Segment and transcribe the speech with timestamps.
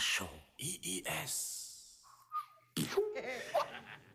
[0.00, 0.28] Show.
[0.58, 1.58] IIS.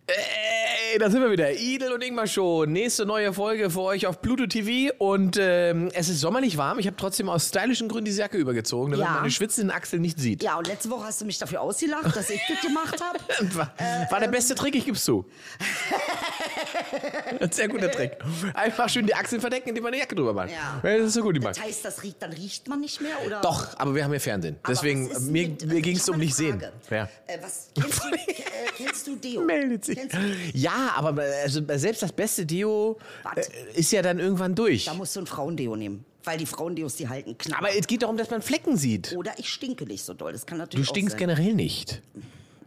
[0.08, 1.52] Ey, da sind wir wieder.
[1.54, 2.66] Idel und Ingmar Show.
[2.66, 4.94] Nächste neue Folge für euch auf Pluto TV.
[5.00, 6.78] Und ähm, es ist sommerlich warm.
[6.78, 9.12] Ich habe trotzdem aus stylischen Gründen diese Jacke übergezogen, damit Ja.
[9.14, 10.44] man meine schwitzenden Achseln nicht sieht.
[10.44, 13.20] Ja, und letzte Woche hast du mich dafür ausgelacht, dass ich das gemacht habe.
[13.56, 13.74] War,
[14.12, 15.26] war der beste Trick, ich gib's zu.
[17.40, 18.18] Ein sehr guter Trick.
[18.54, 20.52] Einfach schön die Achseln verdecken, indem man eine Jacke drüber macht.
[20.52, 20.80] Ja.
[20.84, 21.58] das ist so gut, die Max.
[21.58, 23.16] Das heißt, das riecht, dann riecht man nicht mehr?
[23.26, 23.42] Oder?
[23.42, 24.58] Doch, aber wir haben ja Fernsehen.
[24.64, 26.62] Aber Deswegen, mir, mit- mir ging es um nicht sehen.
[26.90, 27.10] Ja.
[27.28, 28.18] Äh, was, kennst, du, äh,
[28.78, 29.42] kennst du Deo?
[29.42, 29.98] Meldet sich.
[30.00, 30.18] Du?
[30.54, 33.42] Ja, aber also selbst das beste Deo Warte.
[33.42, 34.86] äh, ist ja dann irgendwann durch.
[34.86, 36.06] Da musst du ein Frauendeo nehmen.
[36.24, 37.60] Weil die Frauendeos, die halten knapp.
[37.60, 39.14] Aber es geht darum, dass man Flecken sieht.
[39.16, 40.32] Oder ich stinke nicht so doll.
[40.34, 41.28] Das kann Du natürlich stinkst auch sein.
[41.30, 42.02] generell nicht.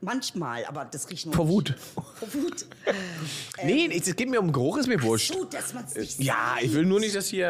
[0.01, 1.48] Manchmal, aber das riecht nur Vor.
[1.48, 1.75] Wut.
[1.95, 2.66] Vor Wut.
[3.65, 5.33] nee, es geht mir um Geruch, ist mir wurscht.
[5.33, 6.68] So, dass man's nicht Ja, sieht.
[6.71, 7.49] ich will nur nicht, dass hier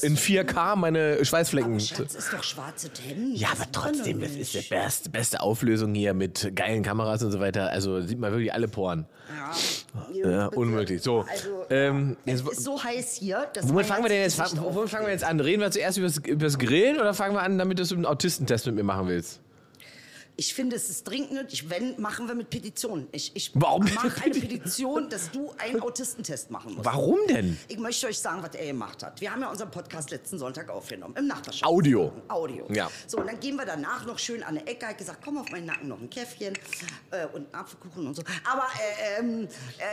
[0.00, 1.70] äh, in 4K meine Schweißflecken.
[1.72, 3.36] Aber Schatz, ist doch schwarze Tint.
[3.36, 7.32] Ja, Das aber trotzdem, das ist die beste, beste Auflösung hier mit geilen Kameras und
[7.32, 7.70] so weiter.
[7.70, 9.06] Also sieht man wirklich alle Poren.
[10.14, 11.02] Ja, Ja, unmöglich.
[11.02, 13.48] So, Also, ähm, es jetzt- ist so heiß hier.
[13.52, 15.40] dass Womit fangen wir denn jetzt Womit fangen wir jetzt an?
[15.40, 18.66] Reden wir zuerst übers, übers Grillen oder fangen wir an, damit du so einen Autistentest
[18.66, 19.40] mit mir machen willst?
[20.40, 21.68] Ich finde, es ist dringend nötig.
[21.68, 23.08] Wenn, machen wir mit Petition.
[23.12, 24.48] Ich, ich Warum mache eine Petition?
[24.48, 26.86] Petition, dass du einen Autistentest machen musst.
[26.86, 27.58] Warum denn?
[27.68, 29.20] Ich möchte euch sagen, was er gemacht hat.
[29.20, 31.66] Wir haben ja unseren Podcast letzten Sonntag aufgenommen, im Nachbarschaft.
[31.66, 32.10] Audio.
[32.28, 32.66] Audio.
[32.72, 32.90] Ja.
[33.06, 34.86] So, und dann gehen wir danach noch schön an eine Ecke.
[34.86, 36.54] Hat gesagt, komm auf meinen Nacken noch ein Käffchen
[37.10, 38.22] äh, und einen Apfelkuchen und so.
[38.50, 39.46] Aber äh, ähm,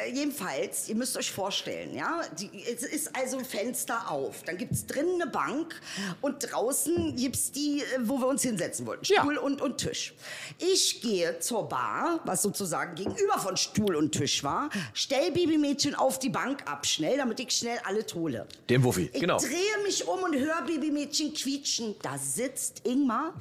[0.05, 4.43] äh, jedenfalls, ihr müsst euch vorstellen, ja, die, es ist also ein Fenster auf.
[4.43, 5.75] Dann gibt es drinnen eine Bank
[6.21, 9.03] und draußen gibt es die, äh, wo wir uns hinsetzen wollten.
[9.11, 9.23] Ja.
[9.23, 10.13] Stuhl und, und Tisch.
[10.57, 16.19] Ich gehe zur Bar, was sozusagen gegenüber von Stuhl und Tisch war, stell Babymädchen auf
[16.19, 18.47] die Bank ab, schnell, damit ich schnell alle tole.
[18.69, 19.37] Den Wuffi, Ich genau.
[19.37, 21.95] drehe mich um und höre Babymädchen quietschen.
[22.01, 23.33] Da sitzt Ingmar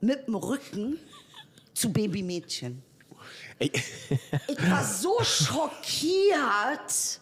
[0.00, 0.98] mit dem Rücken
[1.74, 2.82] zu Babymädchen.
[3.60, 7.20] Ich war so schockiert.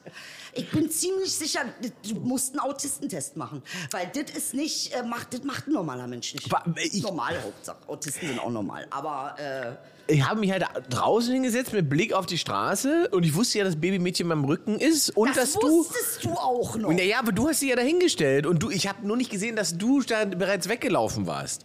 [0.53, 1.61] Ich bin ziemlich sicher,
[2.09, 3.63] du musst einen Autistentest machen.
[3.91, 6.51] Weil das ist nicht, äh, macht, das macht ein normaler Mensch nicht.
[6.51, 7.79] Wa- ich- normal, Hauptsache.
[7.89, 8.87] Autisten sind auch normal.
[8.91, 13.35] Aber äh, ich habe mich halt draußen hingesetzt mit Blick auf die Straße und ich
[13.37, 15.69] wusste ja, dass Babymädchen beim Rücken ist und das dass du.
[15.69, 16.91] wusstest du auch noch.
[16.93, 19.79] Naja, aber du hast sie ja dahingestellt und du, ich habe nur nicht gesehen, dass
[19.79, 21.65] du da bereits weggelaufen warst.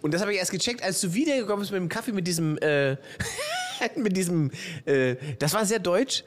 [0.00, 2.56] Und das habe ich erst gecheckt, als du wiedergekommen bist mit dem Kaffee, mit diesem,
[2.58, 2.96] äh,
[3.96, 4.50] mit diesem,
[4.86, 6.24] äh, das war sehr deutsch,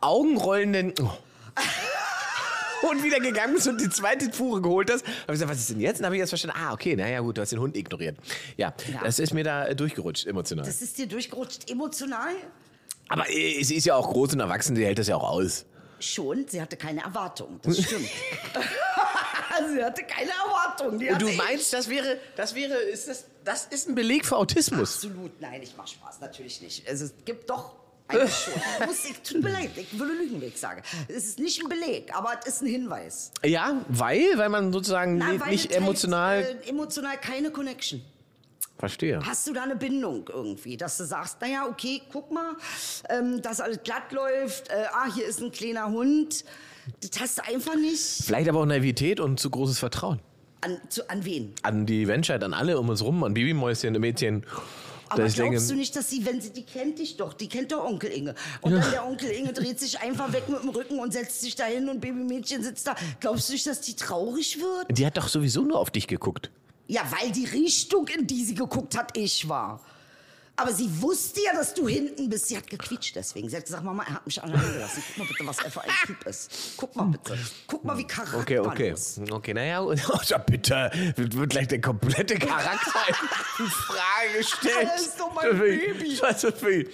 [0.00, 0.92] Augenrollenden.
[1.00, 1.10] Oh.
[2.82, 5.04] Und wieder gegangen bist und die zweite Fuhre geholt hast.
[5.04, 5.98] Habe ich gesagt, was ist denn jetzt?
[5.98, 8.16] Dann habe ich erst verstanden, ah, okay, naja, gut, du hast den Hund ignoriert.
[8.56, 9.00] Ja, Ja.
[9.02, 10.64] das ist mir da äh, durchgerutscht, emotional.
[10.66, 12.34] Das ist dir durchgerutscht emotional?
[13.08, 15.64] Aber äh, sie ist ja auch groß und erwachsen, die hält das ja auch aus.
[15.98, 17.58] Schon, sie hatte keine Erwartung.
[17.62, 18.08] Das stimmt.
[19.74, 20.88] sie hatte keine Erwartung.
[20.88, 24.36] Und du hatte meinst, das wäre, das wäre, ist das, das ist ein Beleg für
[24.36, 24.96] Autismus?
[24.96, 26.86] Absolut, nein, ich mach Spaß, natürlich nicht.
[26.86, 27.74] Also, es gibt doch
[28.08, 28.52] eigentlich schon.
[28.80, 30.82] Ich muss, ich, tut mir leid, ich würde lügen, wenn ich sage.
[31.08, 33.30] Es ist nicht ein Beleg, aber es ist ein Hinweis.
[33.44, 36.42] Ja, weil, weil man sozusagen nicht, weil nicht das heißt, emotional.
[36.42, 38.02] äh, emotional keine Connection.
[38.78, 39.20] verstehe.
[39.24, 42.54] Hast du da eine Bindung irgendwie, dass du sagst, naja, okay, guck mal,
[43.08, 46.44] ähm, dass alles glatt läuft, äh, ah, hier ist ein kleiner Hund.
[47.00, 48.00] Das hast du einfach nicht.
[48.24, 50.20] Vielleicht aber auch Naivität und zu großes Vertrauen.
[50.60, 51.52] An, zu, an wen?
[51.62, 54.44] An die Menschheit, an alle um uns rum, an Babymäuschen, Mädchen.
[55.08, 57.72] Aber glaubst denke, du nicht, dass sie, wenn sie, die kennt dich doch, die kennt
[57.72, 58.34] doch Onkel Inge.
[58.60, 61.54] Und dann der Onkel Inge dreht sich einfach weg mit dem Rücken und setzt sich
[61.54, 62.96] dahin und Babymädchen sitzt da.
[63.20, 64.98] Glaubst du nicht, dass die traurig wird?
[64.98, 66.50] die hat doch sowieso nur auf dich geguckt.
[66.88, 69.80] Ja, weil die Richtung, in die sie geguckt hat, ich war.
[70.58, 72.48] Aber sie wusste ja, dass du hinten bist.
[72.48, 73.48] Sie hat gequietscht deswegen.
[73.48, 75.02] Sie hat gesagt, Mama, er hat mich allein gelassen.
[75.06, 76.50] Guck mal bitte, was er für ein Typ ist.
[76.78, 77.38] Guck mal bitte.
[77.66, 79.18] Guck mal, wie Okay, charakterlos.
[79.18, 79.32] okay.
[79.32, 79.92] Okay, naja, oh,
[80.26, 80.90] ja, bitte.
[81.16, 83.00] Wird, wird gleich der komplette Charakter
[83.58, 84.88] in Frage gestellt.
[84.94, 86.12] Das ist doch mein Baby.
[86.12, 86.90] Ist viel.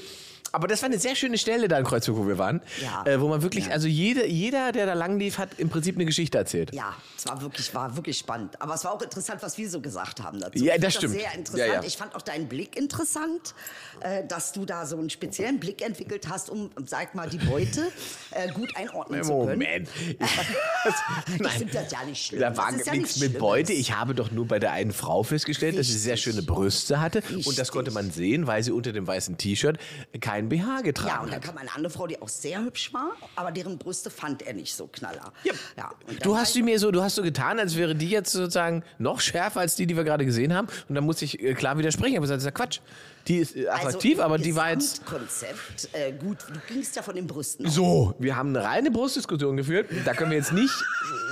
[0.52, 2.60] Aber das war eine sehr schöne Stelle da in Kreuzburg, wo wir waren.
[2.80, 3.04] Ja.
[3.06, 3.72] Äh, wo man wirklich, Ja.
[3.72, 6.74] also jede, jeder, der da lang lief, hat im Prinzip eine Geschichte erzählt.
[6.74, 8.60] Ja, es war wirklich, war wirklich spannend.
[8.60, 10.62] Aber es war auch interessant, was wir so gesagt haben dazu.
[10.62, 11.14] Ja, das stimmt.
[11.14, 11.58] sehr interessant.
[11.68, 11.82] Ja, ja.
[11.82, 13.54] Ich fand auch deinen Blick interessant,
[14.00, 17.86] äh, dass du da so einen speziellen Blick entwickelt hast, um, sag mal, die Beute
[18.32, 19.42] äh, gut einordnen zu können.
[19.58, 19.88] Moment.
[20.18, 22.40] Ich finde das ja nicht schlimm.
[22.40, 23.38] Da Das war nichts nichts mit.
[23.38, 23.72] Beute.
[23.72, 26.34] Ich habe doch nur bei der einen Frau festgestellt, dass sie sehr Richtig.
[26.34, 27.18] schöne Brüste hatte.
[27.30, 27.70] Und das Richtig.
[27.70, 29.78] konnte man sehen, weil sie unter dem weißen T-Shirt
[30.20, 31.42] kein BH getragen Ja, und dann hat.
[31.44, 34.74] kam eine andere Frau, die auch sehr hübsch war, aber deren Brüste fand er nicht
[34.74, 35.32] so knaller.
[35.44, 35.52] Ja.
[35.76, 35.90] ja
[36.22, 39.20] Du hast sie mir so, du hast so getan, als wäre die jetzt sozusagen noch
[39.20, 40.68] schärfer als die, die wir gerade gesehen haben.
[40.88, 42.16] Und dann musste ich äh, klar widersprechen.
[42.16, 42.80] Aber das ist ja Quatsch.
[43.28, 45.04] Die ist äh, attraktiv, also, aber die war jetzt.
[45.06, 47.68] Konzept, äh, gut, du gingst ja von den Brüsten.
[47.70, 49.88] So, wir haben eine reine Brustdiskussion geführt.
[50.04, 50.72] Da können wir jetzt nicht,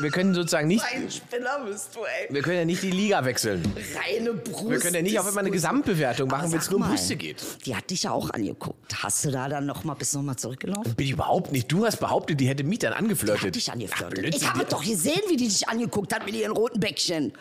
[0.00, 2.32] wir können sozusagen nicht, Ein Spinner bist du, ey.
[2.32, 3.62] wir können ja nicht die Liga wechseln.
[4.04, 4.70] Reine Brust.
[4.70, 7.42] Wir können ja nicht auf einmal eine Gesamtbewertung machen, wenn es nur um Brüste geht.
[7.66, 9.02] Die hat dich ja auch angeguckt.
[9.02, 10.94] Hast du da dann noch mal bis noch mal zurückgelaufen?
[10.94, 11.70] Bin ich überhaupt nicht.
[11.72, 13.42] Du hast behauptet, die hätte mich dann Die angeflirtet.
[13.46, 14.26] hat dich angeflirtet.
[14.32, 17.32] Ach, ich habe die- doch gesehen, wie die dich angeguckt hat mit ihren roten Bäckchen.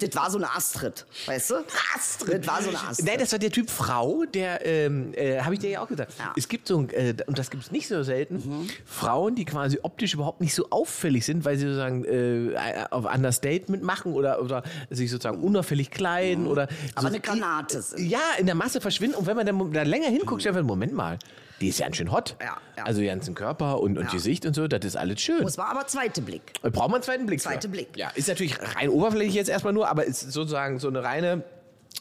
[0.00, 1.54] Das war so eine Astrid, weißt du?
[1.96, 2.40] Astrid.
[2.40, 3.06] Das war so eine Astrid.
[3.06, 3.93] Nein, das war der Typ Frau,
[4.32, 6.12] der, ähm, äh, habe ich dir ja auch gesagt.
[6.18, 6.26] Ja.
[6.26, 6.30] Mhm.
[6.36, 9.78] Es gibt so, ein, äh, und das gibt es nicht so selten, Frauen, die quasi
[9.82, 12.54] optisch überhaupt nicht so auffällig sind, weil sie sozusagen äh,
[12.90, 16.64] auf Understatement machen oder, oder sich sozusagen unauffällig kleiden oder.
[16.64, 16.76] Mhm.
[16.94, 18.08] Aber so, eine Granate sind.
[18.08, 19.16] Ja, in der Masse verschwinden.
[19.16, 21.18] Und wenn man dann da länger hinguckt, stellt man, Moment mal,
[21.60, 22.36] die ist ja ganz schön hot.
[22.40, 22.84] Ja, ja.
[22.84, 24.10] Also ganzen Körper und, und Ja.
[24.10, 25.42] Gesicht und so, das ist alles schön.
[25.42, 26.52] Muss man aber zweite Blick.
[26.62, 27.40] Braucht man einen zweiten Blick.
[27.40, 27.72] Zweite für.
[27.72, 27.88] Blick.
[27.96, 31.44] Ja, ist natürlich rein oberflächlich jetzt erstmal nur, aber ist sozusagen so eine reine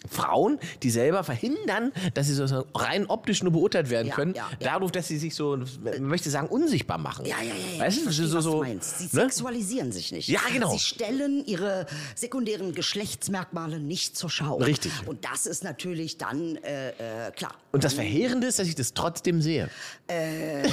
[0.09, 4.49] Frauen, die selber verhindern, dass sie sozusagen rein optisch nur beurteilt werden Ja, können, ja,
[4.59, 7.25] dadurch, dass sie sich so, man möchte sagen, unsichtbar machen.
[7.25, 7.79] Ja, ja, ja.
[7.85, 8.69] Weißt du, verstehe, so, so, du.
[8.81, 9.09] Sie ne?
[9.09, 10.27] sexualisieren sich nicht.
[10.27, 10.71] Ja, genau.
[10.71, 11.85] Sie stellen ihre
[12.15, 14.57] sekundären Geschlechtsmerkmale nicht zur Schau.
[14.57, 14.91] Richtig.
[15.05, 16.89] Und das ist natürlich dann äh,
[17.27, 17.53] äh, klar.
[17.71, 19.69] Und das Verheerende ist, dass ich das trotzdem sehe.
[20.07, 20.63] Äh,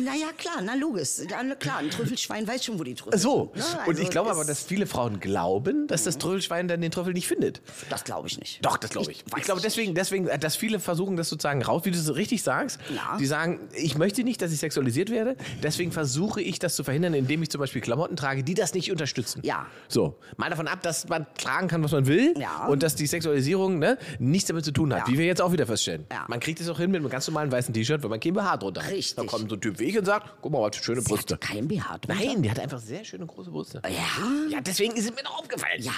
[0.00, 1.10] naja, klar, na logisch.
[1.28, 3.50] Na klar, ein Trüffelschwein weiß schon, wo die Trüffel So.
[3.54, 3.62] sind.
[3.72, 3.78] ne?
[3.86, 6.90] und Also ich glaube das- aber, dass viele Frauen glauben, dass das Trüffelschwein dann den
[6.90, 7.62] Trüffel nicht findet.
[7.88, 8.64] Das glaube ich nicht.
[8.64, 9.24] Doch, das glaube ich.
[9.26, 12.14] Ich, weiß glaube deswegen, deswegen, äh, dass viele versuchen, das sozusagen raus, wie du es
[12.14, 12.78] richtig sagst.
[12.94, 13.16] Ja.
[13.18, 15.36] Die sagen, ich möchte nicht, dass ich sexualisiert werde.
[15.62, 18.90] Deswegen versuche ich, das zu verhindern, indem ich zum Beispiel Klamotten trage, die das nicht
[18.90, 19.40] unterstützen.
[19.44, 19.66] Ja.
[19.88, 20.18] So.
[20.36, 22.34] Mal davon ab, dass man tragen kann, was man will.
[22.38, 22.66] Ja.
[22.66, 25.06] Und dass die Sexualisierung ne, nichts damit zu tun hat.
[25.08, 25.12] Ja.
[25.12, 26.06] Wie wir jetzt auch wieder feststellen.
[26.10, 26.24] Ja.
[26.28, 28.56] Man kriegt es auch hin mit einem ganz normalen weißen T-Shirt, wenn man kein BH
[28.58, 28.90] drunter hat.
[28.92, 29.16] Richtig.
[29.16, 31.08] Dann kommt so ein Typ wie ich und sagt, guck mal, was für schöne Sie
[31.08, 31.36] Brüste.
[31.38, 32.22] kein BH drunter.
[32.22, 33.82] Nein, die hat einfach sehr schöne große Brüste.
[33.84, 34.50] Ja.
[34.50, 35.82] Ja, deswegen ist es mir noch aufgefallen.
[35.82, 35.92] Ja.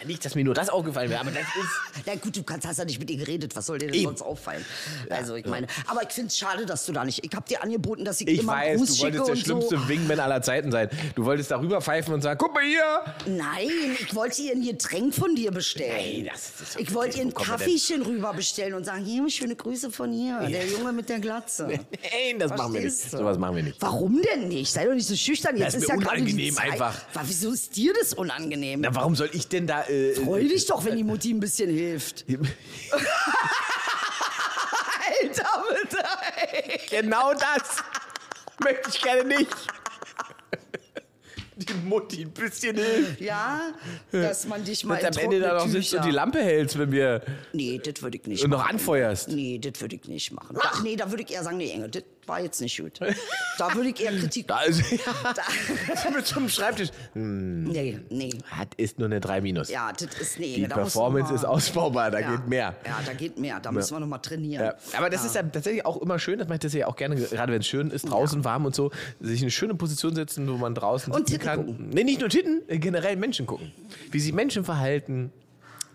[0.00, 2.02] Ja, Nicht, dass mir nur das aufgefallen wäre, aber das ist.
[2.06, 3.54] Na gut, du kannst, hast ja nicht mit ihr geredet.
[3.54, 4.04] Was soll dir denn Eben.
[4.06, 4.64] sonst auffallen?
[5.10, 7.24] Also, ich meine, aber ich finde es schade, dass du da nicht.
[7.24, 9.88] Ich habe dir angeboten, dass ich, Ich immer weiß, Gruß du wolltest der schlimmste so.
[9.88, 10.88] Wingman aller Zeiten sein.
[11.14, 12.82] Du wolltest darüber pfeifen und sagen, guck mal hier.
[13.26, 13.68] Nein,
[14.00, 16.24] ich wollte ihr ein Getränk von dir bestellen.
[16.24, 19.90] Nein, das ist ich wollte ihr ein Kaffeechen rüber bestellen und sagen, hier, schöne Grüße
[19.90, 21.66] von hier, der Junge mit der Glatze.
[21.68, 23.12] Nein, das machen wir nicht.
[23.12, 23.18] Du?
[23.18, 23.76] Sowas machen wir nicht.
[23.80, 24.72] Warum denn nicht?
[24.72, 25.56] Sei doch nicht so schüchtern.
[25.56, 26.94] Jetzt Das ist ist, mir ja unangenehm einfach.
[27.24, 28.80] Wieso ist dir das unangenehm?
[28.80, 29.81] Na, warum soll ich denn da.
[29.88, 32.24] Äh, Freu dich doch, wenn die Mutti ein bisschen hilft.
[35.22, 35.98] Alter, bitte,
[36.90, 37.82] genau das
[38.62, 39.50] möchte ich gerne nicht.
[41.56, 43.20] Die Mutti ein bisschen hilft.
[43.20, 43.72] Ja,
[44.10, 46.78] dass man dich mal Dass in am Ende da noch sitzt und die Lampe hältst,
[46.78, 47.22] wenn wir.
[47.52, 48.70] Nee, das würde ich nicht Und noch machen.
[48.72, 49.28] anfeuerst.
[49.28, 50.56] Nee, das würde ich nicht machen.
[50.60, 53.00] Da, nee, da würde ich eher sagen, nee, Engel, das war jetzt nicht gut.
[53.58, 54.46] Da würde ich eher Kritik.
[54.48, 54.82] Da ist.
[55.22, 56.88] Da, mit so einem Schreibtisch.
[57.14, 58.30] nee, nee.
[58.50, 59.68] Hat ist nur eine 3 minus.
[59.70, 60.54] Ja, das ist nee.
[60.56, 62.74] Die da Performance noch ist mal- ausbaubar, da ja, geht mehr.
[62.86, 63.60] Ja, da geht mehr.
[63.60, 64.64] Da müssen wir noch mal trainieren.
[64.64, 66.96] Ja, aber das ist ja tatsächlich auch immer schön, das mache ich das ja auch
[66.96, 68.90] gerne, gerade wenn es schön ist, draußen warm und so,
[69.20, 71.66] sich in eine schöne Position setzen, wo man draußen Und sitzen Titten kann.
[71.66, 71.90] gucken.
[71.90, 73.72] Nee, nicht nur Titten, äh, generell Menschen gucken.
[74.10, 75.32] Wie sich Menschen verhalten.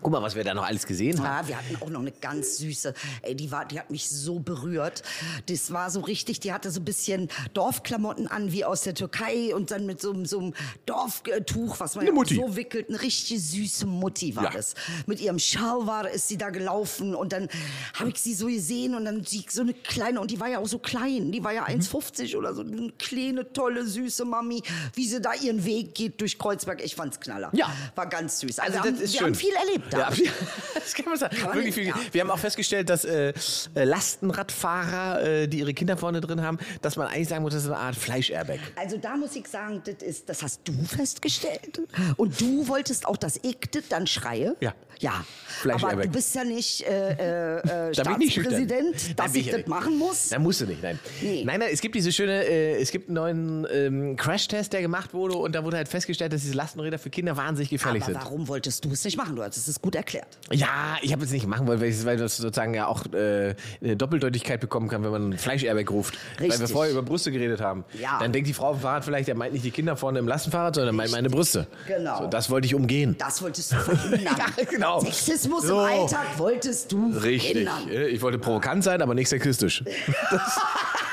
[0.00, 1.42] Guck mal, was wir da noch alles gesehen haben.
[1.42, 4.38] Ja, wir hatten auch noch eine ganz süße, ey, die, war, die hat mich so
[4.38, 5.02] berührt.
[5.46, 9.54] Das war so richtig, die hatte so ein bisschen Dorfklamotten an, wie aus der Türkei
[9.54, 10.54] und dann mit so, einem- so einem
[10.86, 12.88] Dorftuch, was man ja so wickelt.
[12.88, 14.50] Eine richtig süße Mutti war Ja.
[14.50, 14.74] das.
[15.06, 17.48] Mit ihrem Schal war, ist sie da gelaufen und dann
[17.94, 20.58] habe ich sie so gesehen und dann sie so eine kleine, und die war ja
[20.60, 21.80] auch so klein, die war ja Mhm.
[21.80, 24.62] 1,50 oder so, eine kleine, tolle, süße Mami,
[24.94, 26.82] wie sie da ihren Weg geht durch Kreuzberg.
[26.84, 27.50] Ich fand's knaller.
[27.52, 27.72] Ja.
[27.94, 28.58] War ganz süß.
[28.60, 29.26] Also wir das haben, ist wir schön.
[29.26, 29.87] haben viel erlebt.
[29.92, 30.10] Ja,
[30.74, 31.36] das kann man sagen.
[31.36, 31.86] Kann Wirklich nicht, viel.
[31.86, 31.94] ja.
[32.12, 33.32] Wir haben auch festgestellt, dass äh,
[33.74, 37.64] äh, Lastenradfahrer, äh, die ihre Kinder vorne drin haben, dass man eigentlich sagen muss, das
[37.64, 38.58] ist eine Art Fleisch-Airbag.
[38.76, 41.80] Also da muss ich sagen, das ist, das hast du festgestellt.
[42.16, 44.56] Und du wolltest auch, dass ich das dann schreie.
[44.60, 44.74] Ja.
[45.00, 45.24] Ja.
[45.70, 48.32] Aber du bist ja nicht äh, äh, äh, ich nicht.
[48.32, 49.68] Staatspräsident, Nein, dass bin ich ja das nicht.
[49.68, 50.28] machen muss.
[50.30, 50.98] Da musst du nicht, nein.
[51.22, 51.44] Nee.
[51.44, 55.14] Nein, nein, es gibt diese schöne, äh, es gibt einen neuen ähm, Crash-Test, der gemacht
[55.14, 58.22] wurde und da wurde halt festgestellt, dass diese Lastenräder für Kinder wahnsinnig gefährlich Aber sind.
[58.24, 59.36] warum wolltest du es nicht machen?
[59.36, 60.26] Du hattest es gut erklärt.
[60.50, 63.54] Ja, ich habe es nicht machen wollen, weil, ich, weil das sozusagen ja auch äh,
[63.82, 66.14] eine Doppeldeutigkeit bekommen kann, wenn man Fleisch-Airbag ruft.
[66.38, 66.72] Weil wir Richtig.
[66.72, 67.84] vorher über Brüste geredet haben.
[68.00, 68.18] Ja.
[68.18, 70.28] Dann denkt die Frau auf dem Fahrrad vielleicht, er meint nicht die Kinder vorne im
[70.28, 71.66] Lastenfahrrad, sondern er meint meine Brüste.
[71.86, 72.22] Genau.
[72.22, 73.16] So, das wollte ich umgehen.
[73.18, 74.18] Das wolltest du verhindern.
[74.38, 75.00] Ja, genau.
[75.00, 75.80] Sexismus So.
[75.80, 77.52] im Alltag wolltest du Richtig.
[77.68, 77.88] verhindern.
[77.90, 79.84] Äh, Ich wollte provokant sein, aber nicht sexistisch.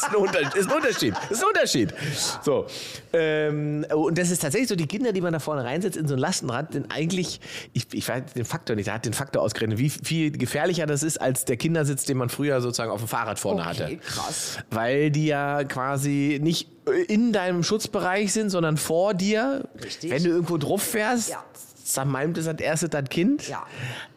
[0.00, 1.14] Das ist ein, Unter ist ein Unterschied.
[1.30, 1.94] Ist ein Unterschied.
[2.42, 2.66] So.
[3.12, 6.14] Ähm, und das ist tatsächlich so, die Kinder, die man da vorne reinsetzt in so
[6.14, 7.40] ein Lastenrad, sind eigentlich,
[7.72, 11.02] ich, ich weiß den Faktor nicht, der hat den Faktor ausgerechnet, wie viel gefährlicher das
[11.02, 13.96] ist als der Kindersitz, den man früher sozusagen auf dem Fahrrad vorne Okay, hatte.
[13.98, 14.58] krass.
[14.70, 16.68] Weil die ja quasi nicht
[17.08, 19.68] in deinem Schutzbereich sind, sondern vor dir.
[19.82, 20.10] Richtig.
[20.10, 21.44] Wenn du irgendwo drauf fährst, Ja.
[21.92, 23.48] Zermalmt es als erstes das Kind.
[23.48, 23.66] Ja.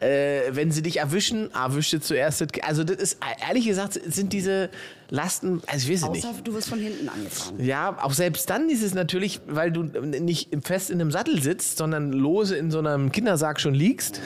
[0.00, 2.66] Äh, wenn sie dich erwischen, erwischt es zuerst das Kind.
[2.66, 4.70] Also das ist, ehrlich gesagt, sind diese
[5.10, 6.26] Lasten, also ich weiß es nicht.
[6.26, 7.62] Außer du wirst von hinten angefahren.
[7.62, 11.78] Ja, auch selbst dann ist es natürlich, weil du nicht fest in einem Sattel sitzt,
[11.78, 14.20] sondern lose in so einem Kindersarg schon liegst.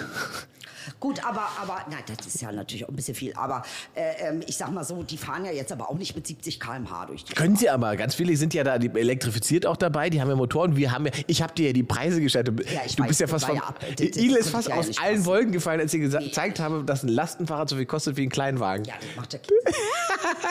[1.00, 3.33] Gut, aber, aber, na, das ist ja natürlich auch ein bisschen viel.
[3.35, 3.62] Aber
[3.95, 6.61] äh, ähm, ich sag mal so, die fahren ja jetzt aber auch nicht mit 70
[6.61, 10.21] km/h durch die Können sie aber, ganz viele sind ja da elektrifiziert auch dabei, die
[10.21, 10.76] haben ja Motoren.
[10.76, 12.50] Wir haben ja, ich habe dir ja die Preise gestellt.
[12.73, 15.25] Ja, ich du weiß, bist ja fast vom, ja Igel ist fast ja aus allen.
[15.26, 18.85] Wolken gefallen, als ich gezeigt habe, dass ein Lastenfahrrad so viel kostet wie ein Kleinwagen.
[18.85, 19.40] Ja, das macht ja.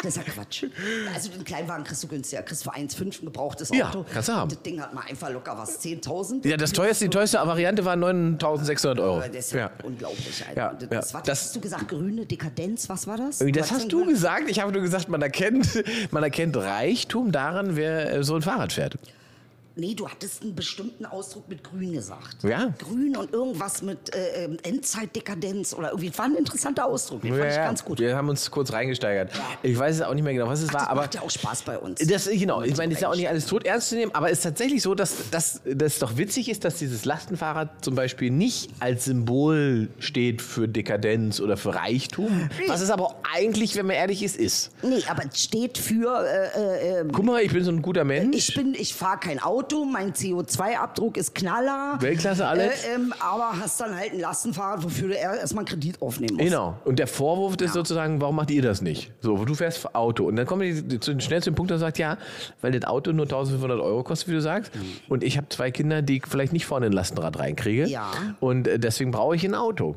[0.03, 0.65] Das ist ja Quatsch.
[1.13, 2.43] Also den Kleinwagen kriegst du günstiger.
[2.43, 3.79] Kriegst für 1,5 ein gebrauchtes Auto.
[3.99, 4.49] Ja, kannst du haben.
[4.49, 6.47] Das Ding hat mal einfach locker was, 10.000.
[6.47, 9.19] Ja, das teuerste, die teuerste Variante war 9.600 Euro.
[9.19, 9.71] Das ist ja, Ja.
[9.83, 10.24] unglaublich.
[10.55, 10.97] Ja, das, ja.
[10.99, 11.87] was Das- hast du gesagt?
[11.87, 13.39] Grüne Dekadenz, was war das?
[13.39, 14.39] Das hast du gesagt.
[14.45, 14.49] gesagt.
[14.49, 18.73] Ich habe nur gesagt, man erkennt, man erkennt Reichtum daran, wer äh, so ein Fahrrad
[18.73, 18.95] fährt.
[19.77, 22.43] Nee, du hattest einen bestimmten Ausdruck mit grün gesagt.
[22.43, 22.73] Ja.
[22.79, 26.17] Grün und irgendwas mit äh, ähm, Endzeitdekadenz oder irgendwie.
[26.17, 27.21] War ein interessanter Ausdruck.
[27.21, 27.99] Den fand ich ganz gut.
[27.99, 29.31] Wir haben uns kurz reingesteigert.
[29.63, 31.21] Ich weiß es auch nicht mehr genau, was es Ach, war, das aber macht ja
[31.21, 31.99] auch Spaß bei uns.
[31.99, 34.31] Das, genau, ich meine, das ist ja auch nicht alles tot ernst zu nehmen, aber
[34.31, 38.69] es ist tatsächlich so, dass das doch witzig ist, dass dieses Lastenfahrrad zum Beispiel nicht
[38.79, 44.23] als Symbol steht für Dekadenz oder für Reichtum, was es aber eigentlich, wenn man ehrlich
[44.23, 44.71] ist, ist.
[44.81, 48.35] Nee, aber es steht für, äh, äh, Guck mal, ich bin so ein guter Mensch.
[48.37, 51.97] ich bin, ich fahre kein Auto, mein CO2-Abdruck ist Knaller.
[51.99, 52.85] Weltklasse alles.
[52.85, 56.35] Äh, ähm, aber hast dann halt ein Lastenfahrrad, wofür du er- erstmal einen Kredit aufnehmen
[56.35, 56.45] musst.
[56.49, 56.77] Genau.
[56.85, 59.11] Und der Vorwurf ist sozusagen, warum macht ihr das nicht?
[59.21, 60.25] So, du fährst Auto.
[60.25, 62.17] Und dann kommen die schnell zu dem Punkt, der sagt, ja,
[62.61, 64.71] weil das Auto nur 1500 Euro kostet, wie du sagst.
[65.09, 67.85] Und ich habe zwei Kinder, die ich vielleicht nicht vorne ein Lastenrad reinkriege.
[67.87, 68.11] Ja.
[68.39, 69.95] Und äh, deswegen brauche ich ein Auto.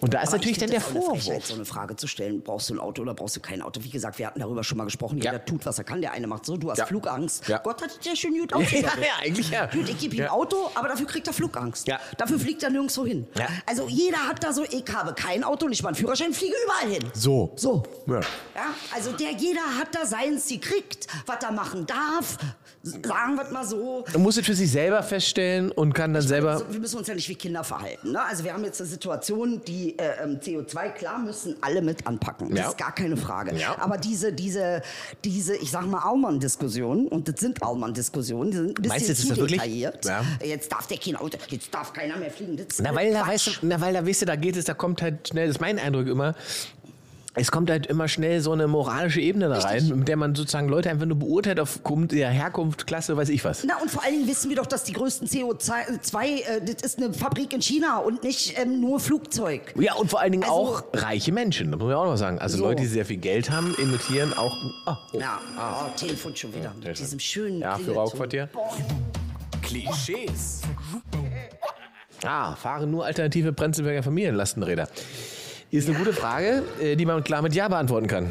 [0.00, 1.46] Und da ist Aber natürlich ich dann der eine Frechheit, Vorwurf.
[1.46, 3.82] so eine Frage zu stellen, brauchst du ein Auto oder brauchst du kein Auto?
[3.82, 5.18] Wie gesagt, wir hatten darüber schon mal gesprochen.
[5.18, 5.32] Ja.
[5.32, 6.00] Jeder tut, was er kann.
[6.00, 6.86] Der eine macht so, du hast Ja.
[6.86, 7.48] Flugangst.
[7.48, 7.58] Ja.
[7.58, 8.52] Gott hat es ja schön gut
[8.98, 9.66] Ja, eigentlich ja.
[9.66, 10.26] Gut, ich gebe ihm Ja.
[10.26, 11.86] ein Auto, aber dafür kriegt er Flugangst.
[11.86, 12.00] Ja.
[12.16, 13.26] Dafür fliegt er nirgendwo hin.
[13.38, 13.46] Ja.
[13.66, 16.88] Also jeder hat da so, ich habe kein Auto, nicht mal einen Führerschein, fliege überall
[16.88, 17.04] hin.
[17.14, 17.52] So.
[17.56, 17.82] So.
[18.06, 18.20] Ja.
[18.20, 22.36] Ja, also der jeder hat da seins gekriegt, was er machen darf.
[22.82, 24.04] Sagen wir es mal so.
[24.14, 26.52] Man muss es für sich selber feststellen und kann dann selber.
[26.52, 28.12] Also, wir müssen uns ja nicht wie Kinder verhalten.
[28.12, 28.22] Ne?
[28.22, 32.48] Also wir haben jetzt eine Situation, die äh, ähm, CO2, klar, müssen alle mit anpacken.
[32.50, 32.68] Das Ja.
[32.70, 33.54] ist gar keine Frage.
[33.54, 33.76] Ja.
[33.78, 34.80] Aber diese, diese,
[35.24, 39.40] diese, ich sag mal, Aumann-Diskussionen, und das sind Aumann-Diskussionen, die sind ein bisschen du, zu
[39.42, 40.04] das detailliert.
[40.06, 40.24] Ja.
[40.42, 42.56] Jetzt darf der Auto, jetzt darf keiner mehr fliegen.
[42.56, 44.72] Das Na, weil da, weißt du, na, weil da, weißt du, da geht es, da
[44.72, 46.34] kommt halt schnell, das ist mein Eindruck immer,
[47.34, 50.68] es kommt halt immer schnell so eine moralische Ebene da rein, mit der man sozusagen
[50.68, 53.62] Leute einfach nur beurteilt aufgrund der Herkunft, Klasse, weiß ich was.
[53.64, 56.98] Na, und vor allen Dingen wissen wir doch, dass die größten CO2, äh, das ist
[56.98, 59.62] eine Fabrik in China und nicht ähm, nur Flugzeug.
[59.78, 62.38] Ja, und vor allen Dingen Also- auch reiche Menschen, das muss man auch noch sagen.
[62.40, 62.64] Also So.
[62.64, 64.54] Leute, die sehr viel Geld haben, imitieren auch.
[64.86, 65.18] Oh, oh.
[65.20, 66.70] Ja, oh, Telefon schon wieder.
[66.74, 67.04] Mit Telefon.
[67.04, 67.92] diesem schönen Ja, für.
[67.94, 68.10] Boah.
[69.62, 70.62] Klischees.
[72.24, 74.88] Ah, fahren nur alternative Prenzlberger Familienlastenräder.
[75.70, 78.30] Ist eine gute Frage, äh, die man klar mit Ja beantworten kann.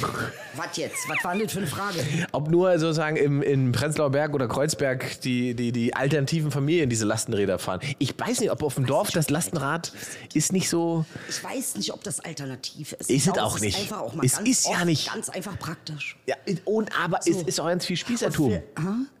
[0.58, 1.08] Was jetzt?
[1.08, 1.98] Was war denn das für eine Frage?
[2.32, 7.04] Ob nur sozusagen im, in Prenzlauer Berg oder Kreuzberg die, die, die alternativen Familien diese
[7.04, 7.80] Lastenräder fahren.
[7.98, 9.92] Ich weiß nicht, ob auf dem Dorf das Lastenrad
[10.34, 11.04] ist nicht so.
[11.28, 13.08] Ich weiß nicht, ob das alternativ ist.
[13.08, 13.92] Ist es auch ist nicht.
[13.92, 15.12] Auch Es ist ja nicht.
[15.12, 16.16] Ganz einfach praktisch.
[16.26, 16.34] Ja,
[16.64, 18.50] und aber es ist auch ganz viel Spießertum.
[18.50, 18.62] Für-.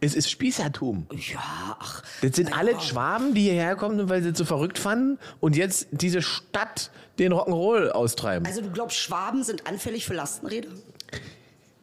[0.00, 1.06] Es ist Spießertum.
[1.12, 2.02] Ja, ach.
[2.20, 2.80] Das sind alle ja.
[2.80, 7.90] Schwaben, die hierher kommen, weil sie so verrückt fanden und jetzt diese Stadt den Rock'n'Roll
[7.90, 8.46] austreiben.
[8.46, 10.68] Also du glaubst, Schwaben sind anfällig für Lastenräder?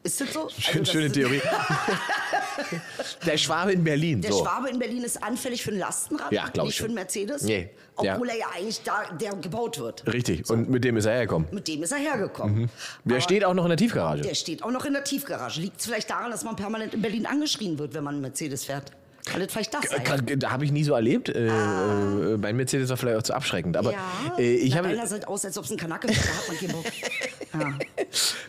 [0.06, 0.50] Ist das so?
[0.50, 1.42] Schön, also das schöne Theorie.
[3.26, 4.22] Der Schwabe in Berlin.
[4.22, 4.44] Der so.
[4.44, 6.32] Schwabe in Berlin ist anfällig für ein Lastenrad?
[6.32, 7.42] Ja, glaub ich Nicht für einen Mercedes?
[7.42, 8.14] Nee, ja.
[8.14, 10.06] Obwohl er ja eigentlich da, der gebaut wird.
[10.06, 10.48] Richtig.
[10.48, 11.48] Und mit dem ist er hergekommen.
[11.52, 12.70] Mit dem ist er hergekommen.
[13.04, 14.22] Der Aber steht auch noch in der Tiefgarage.
[14.22, 15.60] Der steht auch noch in der Tiefgarage.
[15.60, 18.64] Liegt es vielleicht daran, dass man permanent in Berlin angeschrien wird, wenn man einen Mercedes
[18.64, 18.92] fährt?
[19.26, 20.40] Kann das vielleicht das sein?
[20.40, 21.30] Da habe ich nie so erlebt.
[21.30, 23.76] Äh, äh, mein Mercedes war vielleicht auch zu abschreckend.
[23.76, 24.00] Aber ja,
[24.38, 24.88] äh, ich habe.
[24.88, 26.86] einer sieht aus, als ob es ein Kanacke wäre, da hat man keinen Bock.
[27.60, 27.74] Ja.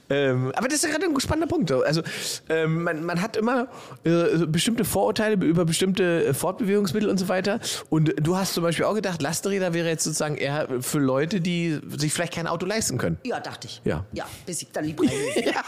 [0.09, 1.71] Ähm, aber das ist ja gerade ein spannender Punkt.
[1.73, 2.03] Also
[2.49, 3.69] ähm, man, man hat immer
[4.05, 7.59] äh, bestimmte Vorurteile über bestimmte äh, Fortbewegungsmittel und so weiter.
[7.91, 11.81] Und du hast zum Beispiel auch gedacht, Lastenräder wäre jetzt sozusagen eher für Leute, die
[11.97, 13.19] sich vielleicht kein Auto leisten können.
[13.25, 13.81] ja, dachte ich.
[13.85, 14.05] Ja.
[14.13, 15.47] Ja, bis ich dann die Preise sehe.
[15.55, 15.63] ja.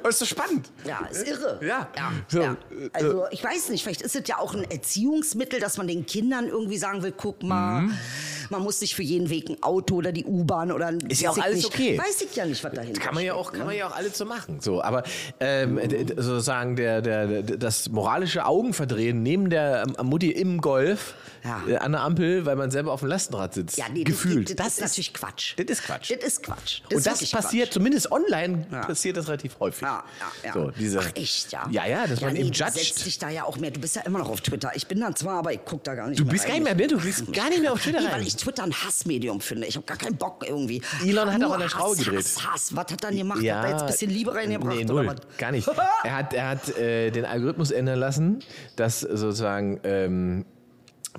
[0.00, 0.70] Aber ist doch spannend.
[0.84, 1.60] Ja, ist irre.
[1.62, 1.88] Ja.
[1.96, 2.12] ja.
[2.28, 2.56] So, ja.
[2.70, 6.04] äh, Also ich weiß nicht, vielleicht ist es ja auch ein Erziehungsmittel, dass man den
[6.06, 7.92] Kindern irgendwie sagen will, guck mal, Mhm.
[8.50, 11.30] Man muss sich für jeden Weg ein Auto oder die U-Bahn oder ein Ist ja
[11.30, 11.98] auch alles nicht, okay.
[11.98, 13.66] Weiß ich ja nicht, was dahinter Kann man ja auch, kann ne?
[13.66, 14.60] man ja auch alles so machen.
[14.60, 15.02] So, aber
[15.40, 15.78] ähm,
[16.16, 21.14] sozusagen der, der, das moralische Augenverdrehen neben der ähm, Mutti im Golf
[21.44, 21.62] Ja.
[21.68, 24.50] äh, an der Ampel, weil man selber auf dem Lastenrad sitzt, Ja, nee, gefühlt.
[24.50, 25.54] Das, das, ist natürlich Quatsch.
[25.56, 26.10] Das ist Quatsch.
[26.10, 26.80] Das ist Quatsch.
[26.90, 27.74] und ist das passiert, Quatsch.
[27.74, 28.80] zumindest online Ja.
[28.80, 29.82] passiert das relativ häufig.
[29.82, 30.52] Ja, ja, ja.
[30.54, 31.66] So, diese, Ach echt, ja?
[31.70, 32.74] Ja, ja, dass man nee, eben Du judged.
[32.74, 33.70] setzt dich da ja auch mehr.
[33.70, 34.72] Du bist ja immer noch auf Twitter.
[34.74, 36.62] Ich bin da zwar, aber ich guck da gar nicht Du mehr bist gar rein.
[36.62, 36.94] nicht mehr, ne?
[36.94, 38.14] Du bist gar nicht mehr auf Twitter Nee, rein.
[38.20, 39.66] weil ich Twitter ein Hassmedium finde.
[39.66, 40.80] Ich habe gar keinen Bock irgendwie.
[41.06, 42.18] Elon hat auch an der Schraube Hass, gedreht.
[42.18, 42.70] Hass, Hass.
[42.76, 43.38] Was hat er dann gemacht?
[43.38, 44.76] Hat er jetzt ein bisschen Liebe reingebracht?
[44.76, 45.68] Nee, null, gar nicht.
[46.04, 48.38] Er hat, er hat äh, den Algorithmus ändern lassen,
[48.76, 50.44] dass sozusagen ähm,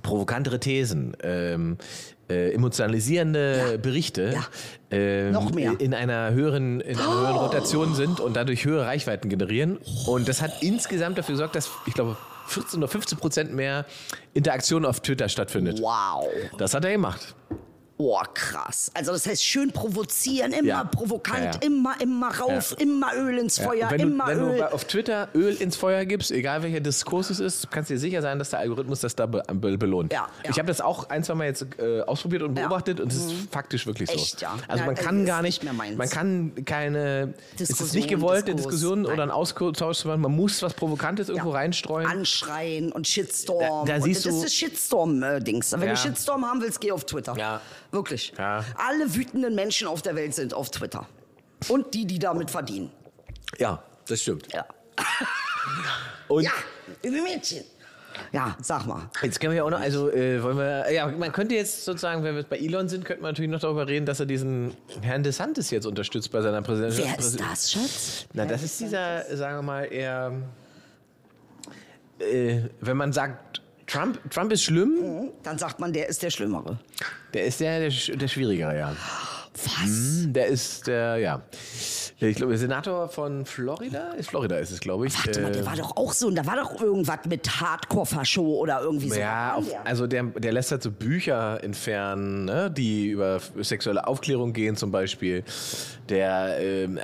[0.01, 1.77] provokantere Thesen, ähm,
[2.29, 3.77] äh, emotionalisierende Ja.
[3.77, 4.45] Berichte Ja.
[4.91, 5.73] ähm, Noch mehr.
[5.79, 9.77] in einer höheren, in einer höheren Rotation sind und dadurch höhere Reichweiten generieren.
[10.05, 12.17] Und das hat insgesamt dafür gesorgt, dass ich glaube
[12.49, 13.85] 14 oder 15 Prozent mehr
[14.33, 15.79] Interaktion auf Twitter stattfindet.
[15.81, 16.27] Wow.
[16.57, 17.35] Das hat er gemacht.
[18.01, 18.89] Oh, krass.
[18.93, 20.83] Also das heißt, schön provozieren, immer Ja.
[20.85, 21.59] provokant, Ja, ja.
[21.67, 24.53] immer, immer rauf, immer Öl ins Feuer, und wenn immer du, wenn Öl.
[24.53, 27.95] du bei- auf Twitter Öl ins Feuer gibst, egal welcher Diskurs es ist, kannst du
[27.95, 30.13] dir sicher sein, dass der Algorithmus das da be be belohnt.
[30.43, 32.51] Ich habe das auch ein, zwei Mal jetzt äh, ausprobiert und.
[32.51, 32.55] Mhm.
[32.55, 34.15] beobachtet und es ist faktisch wirklich so.
[34.15, 34.55] Echt, ja.
[34.69, 38.45] Also man äh, kann gar nicht nicht, man kann keine, es ist Diskussion, nicht gewollt,
[38.45, 39.11] eine Diskurs, Diskussion nein.
[39.13, 40.21] oder einen Austausch zu machen.
[40.21, 42.07] Man muss was Provokantes irgendwo reinstreuen.
[42.07, 43.59] Anschreien und Shitstorm.
[43.59, 45.71] Da- da und siehst das du- ist das Shitstorm-Dings.
[45.77, 47.35] Wenn du Shitstorm haben willst, geh auf Twitter.
[47.37, 47.59] Ja.
[47.91, 48.33] Wirklich.
[48.37, 48.63] Ja.
[48.77, 51.07] Alle wütenden Menschen auf der Welt sind auf Twitter.
[51.67, 52.91] Und die, die damit verdienen.
[53.57, 54.47] ja, das stimmt.
[54.53, 54.65] Ja.
[56.27, 56.51] Und Ja,
[57.03, 57.63] liebe Mädchen.
[58.31, 59.09] Ja, sag mal.
[59.21, 62.23] Jetzt können wir ja auch noch, also äh, wollen wir, ja, man könnte jetzt sozusagen,
[62.23, 64.75] wenn wir jetzt bei Elon sind, könnte man natürlich noch darüber reden, dass er diesen
[65.01, 67.07] Herrn DeSantis jetzt unterstützt bei seiner Präsidentschaft.
[67.07, 68.25] Wer ist das, Schatz?
[68.33, 70.33] Na, das ist dieser, sagen wir mal, eher,
[72.19, 76.77] äh, wenn man sagt, Trump, Trump ist schlimm, Dann sagt man, der ist der Schlimmere.
[77.33, 78.95] der ist der, der, der Schwierigere, ja.
[79.63, 79.83] Was?
[79.83, 81.41] Hm, Der ist der, ja.
[82.21, 84.11] Ich glaube, Senator von Florida?
[84.11, 85.15] Ist Florida ist es, glaube ich.
[85.25, 88.81] Warte mal, der Äh, war doch auch so, da war doch irgendwas mit Hardcore-Fascho oder
[88.81, 89.19] irgendwie so.
[89.19, 89.87] Ja, auf, der?
[89.87, 94.91] also der, der lässt halt so Bücher entfernen, ne, die über sexuelle Aufklärung gehen zum
[94.91, 95.43] Beispiel.
[96.09, 97.01] Der, ähm, äh,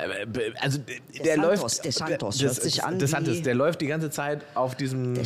[0.60, 0.80] also
[1.24, 1.86] der Santos, läuft.
[1.86, 5.14] der Santos, der- hört sich an der Santos, der läuft die ganze Zeit auf diesem
[5.14, 5.24] Der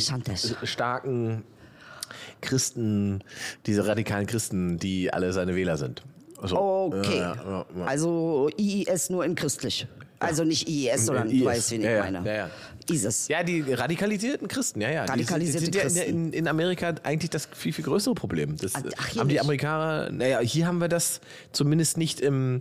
[0.66, 1.42] starken
[2.40, 3.22] Christen,
[3.66, 6.02] diese radikalen Christen, die alle seine Wähler sind.
[6.42, 6.56] Also,
[6.92, 7.18] Okay.
[7.18, 7.84] ja, ja, ja.
[7.84, 9.86] Also IIS nur in christlich.
[10.18, 11.38] Also nicht IIS, sondern IS.
[11.38, 12.50] du weißt, wen ich meine.
[12.90, 13.28] ISIS.
[13.28, 15.04] Ja, die radikalisierten Christen, ja, ja.
[15.04, 16.24] Radikalisierte die, sind- die sind Christen.
[16.24, 18.56] ja in, in Amerika eigentlich das viel, viel größere Problem.
[18.56, 18.82] Das Ach,
[19.16, 19.40] haben die nicht.
[19.40, 21.20] Amerikaner, naja, hier haben wir das
[21.52, 22.60] zumindest nicht im,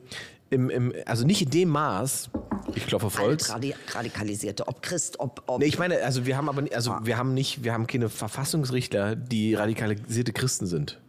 [0.51, 2.29] im, im also nicht in dem Maß,
[2.75, 3.49] ich klopfe auf Holz.
[3.49, 7.01] Radi radikalisierte, ob Christ, ob, ob Nee, ich meine, also wir haben aber also Ah.
[7.03, 10.99] wir haben nicht, wir haben keine Verfassungsrichter, die radikalisierte Christen sind.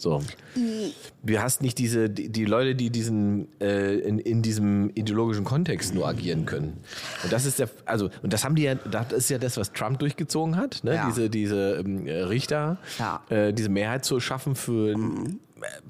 [0.00, 0.22] So.
[1.22, 5.94] Du hast nicht diese, die, die Leute, die diesen, äh, in, in diesem ideologischen Kontext
[5.94, 6.78] nur agieren können.
[7.22, 9.72] Und das ist der, also, und das haben die ja, das ist ja das, was
[9.72, 10.94] Trump durchgezogen hat, ne?
[10.94, 11.06] Ja.
[11.06, 13.20] Diese, diese ähm, äh, Richter, Ja.
[13.28, 14.96] äh, diese Mehrheit zu schaffen für, äh,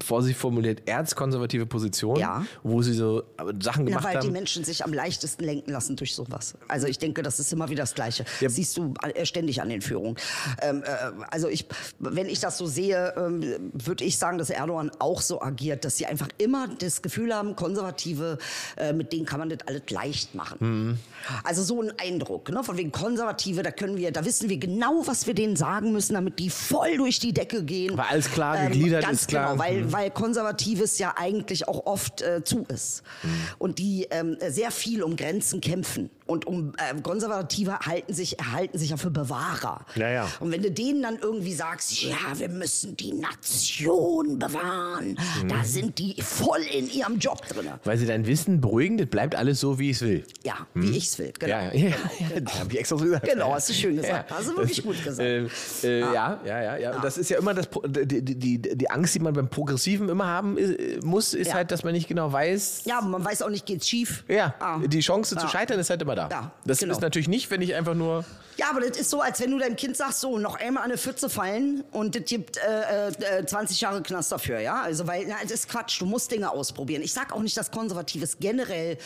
[0.03, 2.45] vorsichtig formuliert, erzkonservative Positionen, Ja.
[2.63, 4.33] wo sie so äh, Sachen Ja, gemacht weil die haben.
[4.33, 6.55] Menschen sich am leichtesten lenken lassen durch sowas.
[6.67, 8.23] Also ich denke, das ist immer wieder das Gleiche.
[8.39, 8.47] Ja.
[8.47, 10.17] Das siehst du äh, ständig an den Führungen.
[10.61, 10.87] Ähm, äh,
[11.29, 11.65] also ich,
[11.99, 15.97] wenn ich das so sehe, ähm, würde ich sagen, dass Erdogan auch so agiert, dass
[15.97, 18.37] sie einfach immer das Gefühl haben, Konservative,
[18.77, 20.57] äh, mit denen kann man das alles leicht machen.
[20.59, 20.97] Mhm.
[21.43, 22.63] Also so ein Eindruck, ne?
[22.63, 26.13] von wegen Konservative, da können wir, da wissen wir genau, was wir denen sagen müssen,
[26.13, 27.97] damit die voll durch die Decke gehen.
[27.97, 29.51] Weil alles klar gegliedert ganz ist, klar.
[29.51, 29.93] Genau, weil, Mhm.
[29.93, 33.03] weil Konservatives ja eigentlich auch oft äh, zu ist.
[33.23, 33.29] Mhm.
[33.59, 36.09] Und die ähm, sehr viel um Grenzen kämpfen.
[36.31, 39.85] Und um äh, Konservative halten sich, erhalten sich ja für Bewahrer.
[39.95, 40.27] Ja, ja.
[40.39, 45.47] Und wenn du denen dann irgendwie sagst, ja, wir müssen die Nation bewahren, Mhm.
[45.49, 47.67] da sind die voll in ihrem Job drin.
[47.83, 50.23] Weil sie dein Wissen beruhigen, das bleibt alles so, wie ich es will.
[50.43, 51.33] Ja, wie ich's will.
[51.37, 51.51] Genau.
[51.51, 51.89] Ja, ja, ja,
[52.33, 53.27] ja, das hab ich extra so gesagt.
[53.27, 54.29] Genau, hast du schön gesagt.
[54.29, 54.37] Ja.
[54.37, 55.19] Hast du wirklich Das- gut gesagt.
[55.27, 55.47] Äh,
[55.83, 56.95] äh, ja, ja, ja, ja.
[56.95, 60.07] Und das ist ja immer das, Pro- die, die, die, Angst, die man beim Progressiven
[60.07, 61.55] immer haben äh, muss, ist Ja.
[61.55, 62.83] halt, dass man nicht genau weiß.
[62.85, 64.23] Ja, man weiß auch nicht, geht's schief.
[64.29, 64.79] Ja, Ah.
[64.85, 65.49] die Chance zu Ja.
[65.49, 66.20] scheitern ist halt immer da.
[66.29, 66.93] Ja, das genau.
[66.93, 68.25] ist natürlich nicht, wenn ich einfach nur.
[68.57, 70.91] Ja, aber das ist so, als wenn du deinem Kind sagst, so, noch einmal an
[70.91, 74.81] eine Pfütze fallen und das gibt äh, äh, 20 Jahre Knast dafür, ja?
[74.81, 77.01] Also, weil, na, das ist Quatsch, du musst Dinge ausprobieren.
[77.01, 78.97] Ich sag auch nicht, dass Konservatives generell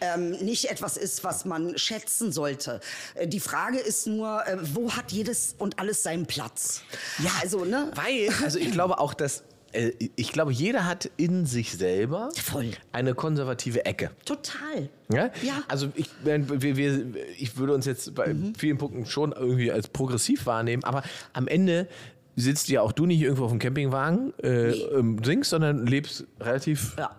[0.00, 2.80] ähm, nicht etwas ist, was man schätzen sollte.
[3.14, 6.82] Äh, die Frage ist nur, äh, wo hat jedes und alles seinen Platz?
[7.18, 7.90] Ja, also, ne?
[7.94, 9.42] Weil, also ich glaube auch, dass.
[9.72, 12.70] Äh, Ich glaube, jeder hat in sich selber Voll.
[12.92, 14.10] eine konservative Ecke.
[14.24, 14.88] Total.
[15.12, 15.30] Ja?
[15.42, 15.62] Ja.
[15.68, 17.06] Also ich, wir, wir,
[17.38, 18.54] ich würde uns jetzt bei Mhm.
[18.54, 21.02] vielen Punkten schon irgendwie als progressiv wahrnehmen, aber
[21.32, 21.88] am Ende
[22.36, 26.94] sitzt ja auch du nicht irgendwo auf dem Campingwagen, äh, ähm, singst, sondern lebst relativ
[26.98, 27.10] Ja.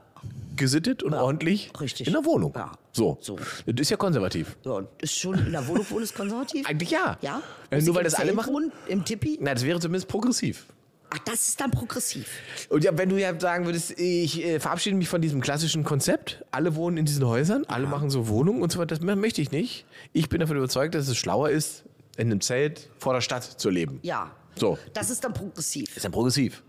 [0.56, 2.08] gesittet und ordentlich richtig.
[2.08, 2.54] in der Wohnung.
[2.56, 2.72] Ja.
[2.94, 3.18] So.
[3.22, 3.38] So.
[3.66, 4.58] Das ist ja konservativ.
[4.64, 6.68] So, ist schon in der Wohnung wohnen ist konservativ?
[6.68, 7.18] Eigentlich ja.
[7.22, 7.42] Ja?
[7.70, 8.54] Äh, nur weil das alle machen?
[8.54, 9.38] Wohnen, Im Tippi?
[9.42, 10.66] Na, das wäre zumindest progressiv.
[11.14, 12.26] Ach, das ist dann progressiv.
[12.70, 16.44] Und ja, wenn du ja sagen würdest, ich äh, verabschiede mich von diesem klassischen Konzept,
[16.52, 19.52] alle wohnen in diesen Häusern, alle machen so Wohnungen und so weiter, das möchte ich
[19.52, 19.86] nicht.
[20.14, 21.84] Ich bin davon überzeugt, dass es schlauer ist,
[22.16, 24.00] in einem Zelt vor der Stadt zu leben.
[24.04, 24.32] Ja.
[24.56, 24.78] So.
[24.94, 25.96] Das ist dann progressiv.
[25.96, 26.64] Ist dann progressiv.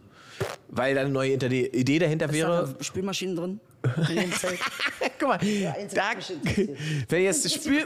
[0.69, 2.75] Weil da eine neue Idee dahinter Ist wäre.
[2.77, 3.61] da Spülmaschinen drin?
[4.09, 4.59] In dem Zelt?
[5.23, 5.39] Guck mal,
[5.95, 6.05] da,
[7.09, 7.85] wenn jetzt eine, Spül.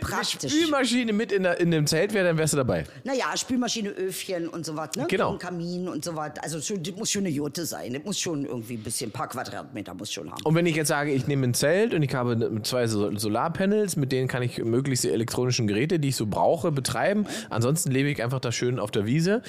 [0.50, 2.84] Spülmaschine mit in, der, in dem Zelt wäre, dann wärst du dabei.
[3.04, 5.04] Naja, Spülmaschine, Öfchen und so was, ne?
[5.06, 5.32] Genau.
[5.32, 6.32] Und Kamin und so was.
[6.40, 7.92] Also schon, das muss schon eine Jote sein.
[7.92, 10.42] Das muss schon irgendwie ein bisschen, ein paar Quadratmeter muss schon haben.
[10.44, 13.96] Und wenn ich jetzt sage, ich nehme ein Zelt und ich habe zwei Sol- Solarpanels,
[13.96, 17.26] mit denen kann ich möglichst die elektronischen Geräte, die ich so brauche, betreiben.
[17.50, 19.42] Ansonsten lebe ich einfach da schön auf der Wiese.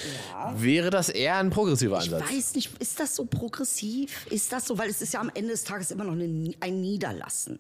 [0.58, 2.30] Wäre das eher ein progressiver Ich Ansatz?
[2.32, 4.26] weiß nicht, ist das so progressiv?
[4.30, 4.78] Ist das so?
[4.78, 7.60] Weil es ist ja am Ende des Tages immer noch eine, ein Niederlassen.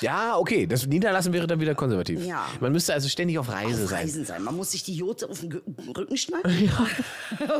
[0.00, 0.66] Ja, okay.
[0.66, 2.24] Das Niederlassen wäre dann wieder konservativ.
[2.24, 2.46] Ja.
[2.60, 3.98] Man müsste also ständig auf Reise Auf sein.
[4.00, 4.42] Reisen sein.
[4.42, 5.60] Man muss sich die Jote auf den
[5.96, 6.70] Rücken schneiden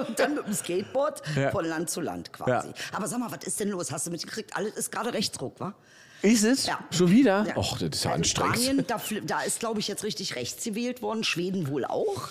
[0.09, 1.51] und dann mit dem Skateboard Ja.
[1.51, 2.69] von Land zu Land quasi.
[2.69, 2.75] Ja.
[2.93, 3.91] Aber sag mal, was ist denn los?
[3.91, 4.57] Hast du mitgekriegt?
[4.57, 5.75] Alles ist gerade Rechtsruck, wa?
[6.23, 6.67] Ist es?
[6.67, 6.79] Ja.
[6.91, 7.45] Schon wieder?
[7.49, 7.57] Ja.
[7.57, 8.57] Och, das ist ja also anstrengend.
[8.57, 11.23] Spanien, da, da ist, glaube ich, jetzt richtig rechts gewählt worden.
[11.23, 12.29] Schweden wohl auch.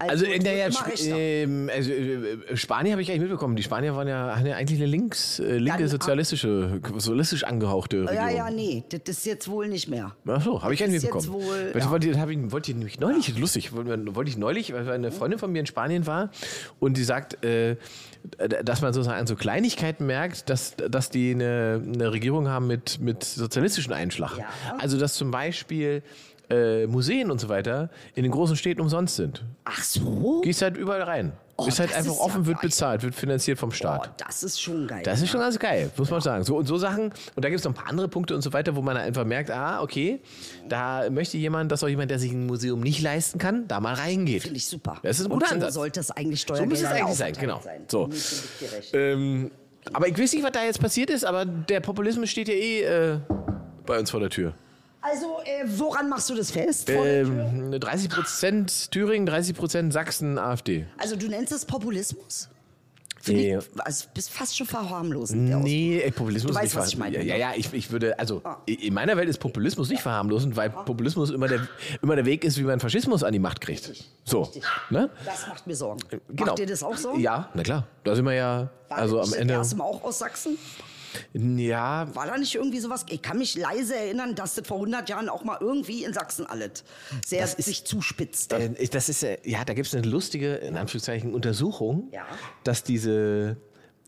[0.00, 3.56] Also in es der ja, ähm, also, äh, Spanien habe ich eigentlich mitbekommen.
[3.56, 8.02] Die Spanier waren ja, haben ja eigentlich eine links, äh, linke, Dann- sozialistische, sozialistisch angehauchte
[8.02, 8.14] Regierung.
[8.14, 10.14] ja, ja, nee, das ist jetzt wohl nicht mehr.
[10.26, 11.32] Ach so, habe ich jetzt mitbekommen.
[11.32, 11.90] wohl, ja.
[11.90, 15.50] wollte, ich, wollte ich nämlich neulich, lustig, wollte wollte ich neulich, weil eine Freundin von
[15.50, 16.30] mir in Spanien war
[16.78, 17.76] und die sagt, äh,
[18.64, 23.00] dass man sozusagen an so Kleinigkeiten merkt, dass, dass die eine, eine Regierung haben mit,
[23.00, 24.38] mit sozialistischen Einschlag.
[24.38, 24.46] Ja.
[24.78, 26.02] Also, dass zum Beispiel
[26.50, 29.44] äh, Museen und so weiter in den großen Städten umsonst sind.
[29.64, 30.40] Ach so?
[30.42, 31.32] Gehst halt überall rein.
[31.60, 32.68] Oh, ist halt einfach ist ja offen, wird geil.
[32.68, 34.10] bezahlt, wird finanziert vom Oh, Staat.
[34.18, 35.02] das ist schon geil.
[35.04, 36.44] Das ist schon ganz geil, muss man sagen.
[36.44, 37.12] So und so Sachen.
[37.34, 39.24] Und da gibt es noch ein paar andere Punkte und so weiter, wo man einfach
[39.24, 40.20] merkt, ah, okay,
[40.68, 43.94] da möchte jemand, dass auch jemand, der sich ein Museum nicht leisten kann, da mal
[43.94, 44.42] reingeht.
[44.42, 44.98] Finde ich super.
[45.02, 45.74] Das ist ein Und guter so Ansatz.
[45.74, 47.60] sollte es eigentlich So Steuergelder müsste es eigentlich sein, genau.
[47.60, 47.82] sein.
[47.88, 48.08] So.
[48.92, 49.50] Ähm,
[49.92, 52.82] aber ich weiß nicht, was da jetzt passiert ist, aber der Populismus steht ja eh
[52.82, 53.18] äh,
[53.84, 54.54] bei uns vor der Tür.
[55.00, 56.90] Also, äh, woran machst du das fest?
[56.90, 60.86] Ähm, 30 Prozent Thüringen, 30 Prozent Sachsen, AfD.
[60.98, 62.48] Also, du nennst es Populismus?
[63.26, 63.58] Nee.
[63.58, 65.42] ich, also, bist fast schon verharmlosend.
[65.62, 67.28] Nee, ey, Populismus Du ist weißt, nicht was ich meine, Ja, ne?
[67.28, 71.30] ja, ja, ich, ich würde, also in meiner Welt ist Populismus nicht verharmlosend, weil Populismus
[71.30, 71.66] immer der,
[72.00, 73.92] immer der Weg ist, wie man Faschismus an die Macht kriegt.
[74.24, 74.50] So,
[74.88, 75.10] ne?
[75.26, 76.00] Das macht mir Sorgen.
[76.28, 76.46] Genau.
[76.46, 77.16] Macht dir das auch so?
[77.16, 77.86] Ja, na klar.
[78.04, 79.54] Da sind wir ja, War also das am Ende.
[79.54, 80.56] erste Mal auch aus Sachsen?
[81.32, 83.04] Ja, War da nicht irgendwie sowas?
[83.08, 86.46] Ich kann mich leise erinnern, dass das vor 100 Jahren auch mal irgendwie in Sachsen
[86.46, 86.84] alles
[87.24, 88.56] sehr Das ist- sich zuspitzte.
[88.56, 92.26] äh, das ist, äh, ja, da gibt es eine lustige, in Anführungszeichen, Untersuchung, Ja.
[92.64, 93.56] dass diese,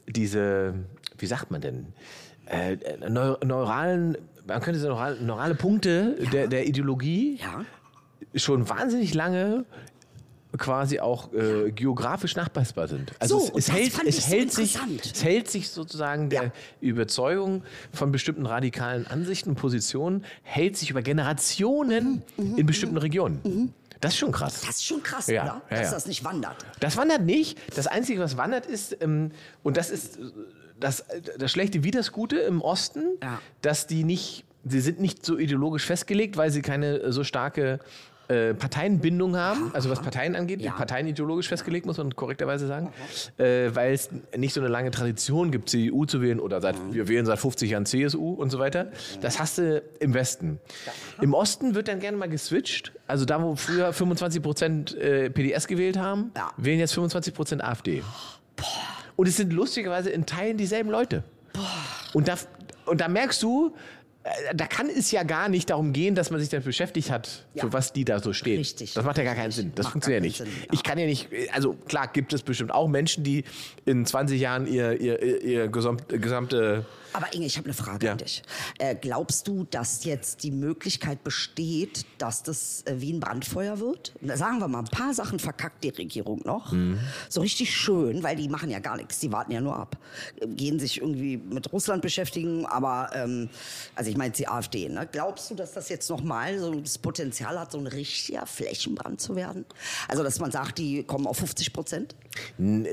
[0.08, 0.74] diese,
[1.18, 1.86] wie sagt man denn,
[2.46, 2.76] äh,
[3.08, 7.64] neu, neuralen, man könnte sagen, neurale, neurale Punkte der, der Ideologie ja.
[8.34, 9.64] schon wahnsinnig lange
[10.58, 13.12] quasi auch äh, geografisch nachweisbar sind.
[13.18, 14.78] Also So, es, es hält, es so hält sich,
[15.12, 16.52] es hält sich sozusagen der Ja.
[16.80, 23.72] Überzeugung von bestimmten radikalen Ansichten und Positionen hält sich über Generationen Mhm, in bestimmten Regionen.
[24.00, 24.62] Das ist schon krass.
[24.66, 25.62] Das ist schon krass, Ja, oder?
[25.70, 26.56] ja, Dass das nicht wandert.
[26.80, 27.58] Das wandert nicht.
[27.76, 29.30] Das Einzige, was wandert, ist, ähm,
[29.62, 30.18] und das ist
[30.78, 31.04] das,
[31.38, 33.02] das Schlechte wie das Gute im Osten,
[33.60, 37.80] dass die nicht, sie sind nicht so ideologisch festgelegt, weil sie keine äh, so starke
[38.30, 40.72] äh, Parteienbindung haben, also was Parteien angeht, Ja.
[40.72, 42.92] Parteien ideologisch festgelegt, muss man korrekterweise sagen,
[43.38, 47.08] äh, weil es nicht so eine lange Tradition gibt, CDU zu wählen oder seit, wir
[47.08, 48.92] wählen seit 50 Jahren CSU und so weiter.
[49.20, 50.58] Das hast du im Westen.
[51.20, 55.66] Im Osten wird dann gerne mal geswitcht, also da, wo früher 25 Prozent äh, PDS
[55.66, 56.52] gewählt haben, Ja.
[56.56, 58.02] wählen jetzt 25 Prozent AfD.
[59.16, 61.24] Und es sind lustigerweise in Teilen dieselben Leute.
[62.14, 62.34] Und da,
[62.86, 63.74] und da merkst du,
[64.54, 67.64] da kann es ja gar nicht darum gehen, dass man sich damit beschäftigt hat, Ja.
[67.64, 68.58] für was die da so stehen.
[68.58, 68.92] Richtig.
[68.92, 69.72] Das macht ja gar keinen Sinn.
[69.74, 70.36] Das Macht funktioniert gar nicht.
[70.38, 70.68] Sinn, ja.
[70.72, 73.44] Ich kann ja nicht, also klar gibt es bestimmt auch Menschen, die
[73.86, 78.06] in 20 Jahren ihr, ihr, ihr, ihr gesamt, gesamte Aber Inge, ich habe eine Frage
[78.06, 78.12] Ja.
[78.12, 78.42] an dich.
[78.78, 84.12] Äh, glaubst du, dass jetzt die Möglichkeit besteht, dass das äh, wie ein Brandfeuer wird?
[84.34, 86.72] Sagen wir mal, ein paar Sachen verkackt die Regierung noch.
[86.72, 86.98] Mhm.
[87.28, 89.96] So richtig schön, weil die machen ja gar nichts, die warten ja nur ab.
[90.46, 93.48] Gehen sich irgendwie mit Russland beschäftigen, aber, ähm,
[93.94, 94.88] also ich meine jetzt die AfD.
[94.88, 95.08] Ne?
[95.10, 99.36] Glaubst du, dass das jetzt nochmal so das Potenzial hat, so ein richtiger Flächenbrand zu
[99.36, 99.64] werden?
[100.08, 102.14] Also, dass man sagt, die kommen auf 50 Prozent?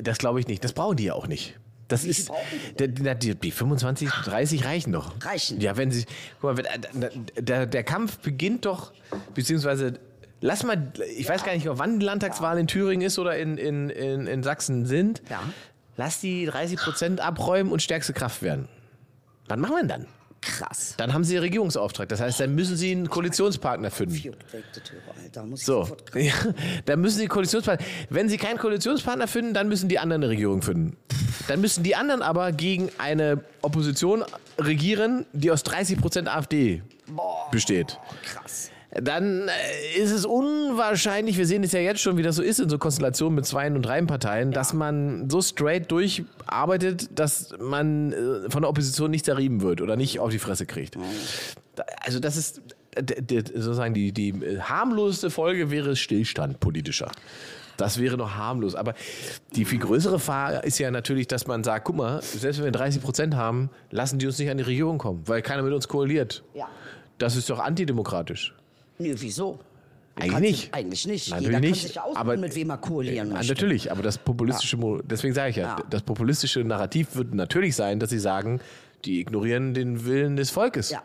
[0.01, 0.63] Das glaube ich nicht.
[0.63, 1.56] Das brauchen die ja auch nicht.
[1.88, 2.30] Das Wie ist,
[2.80, 5.13] der, die, die 25, 30 reichen doch.
[5.23, 5.62] Reichen.
[5.62, 6.06] Ja, wenn sie,
[6.41, 8.91] guck mal, wenn, der, der, der Kampf beginnt doch,
[9.34, 9.93] beziehungsweise
[10.41, 13.89] lass mal, ich weiß gar nicht, wann die Landtagswahl in Thüringen ist oder in, in,
[13.89, 15.21] in, in Sachsen sind.
[15.30, 15.41] Ja.
[15.95, 18.67] Lass die 30 Prozent abräumen und stärkste Kraft werden.
[19.47, 20.08] Was machen wir denn dann?
[20.41, 20.93] Krass.
[20.97, 22.08] Dann haben sie Regierungsauftrag.
[22.10, 24.21] Das heißt, dann müssen sie einen Koalitionspartner finden.
[25.47, 26.34] Muss ich So, ja,
[26.86, 27.86] dann müssen sie Koalitionspartner.
[28.10, 30.95] Wenn sie keinen Koalitionspartner finden, dann müssen die anderen eine Regierung finden.
[31.47, 34.23] Dann müssen die anderen aber gegen eine Opposition
[34.60, 36.81] regieren, die aus 30 Prozent AfD
[37.51, 37.97] besteht.
[38.23, 38.71] krass.
[38.91, 42.60] Dann äh, ist es unwahrscheinlich, wir sehen es ja jetzt schon, wie das so ist
[42.60, 48.49] in so Konstellationen mit Zweien- und Dreien-Parteien, dass man so straight durcharbeitet, dass man äh,
[48.49, 50.97] von der Opposition nicht zerrieben wird oder nicht auf die Fresse kriegt.
[52.01, 52.62] Also das ist
[53.53, 57.12] sozusagen die, die äh, harmloseste Folge wäre Stillstand politischer.
[57.77, 58.75] Das wäre noch harmlos.
[58.75, 58.93] Aber
[59.55, 62.71] die viel größere Gefahr ist ja natürlich, dass man sagt, guck mal, selbst wenn wir
[62.71, 65.87] 30 Prozent haben, lassen die uns nicht an die Regierung kommen, weil keiner mit uns
[65.87, 66.43] koaliert.
[66.53, 66.67] Ja.
[67.19, 68.53] Das ist doch antidemokratisch.
[68.99, 69.59] Nö, wieso?
[70.15, 70.73] Eigentlich nicht.
[70.73, 71.29] Eigentlich nicht.
[71.29, 73.53] Natürlich Jeder nicht, kann sich ja aussuchen, aber- mit wem er koalieren Ja, möchte.
[73.53, 75.83] natürlich, aber das populistische, Mo- deswegen sage ich ja, Ja.
[75.91, 78.59] das populistische Narrativ wird natürlich sein, dass sie sagen,
[79.05, 80.89] die ignorieren den Willen des Volkes.
[80.89, 81.03] Ja.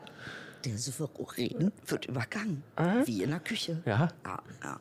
[0.65, 2.63] Der Souverän wird übergangen.
[3.05, 3.83] Wie in der Küche.
[3.85, 4.09] Ja.
[4.25, 4.81] ja, ja.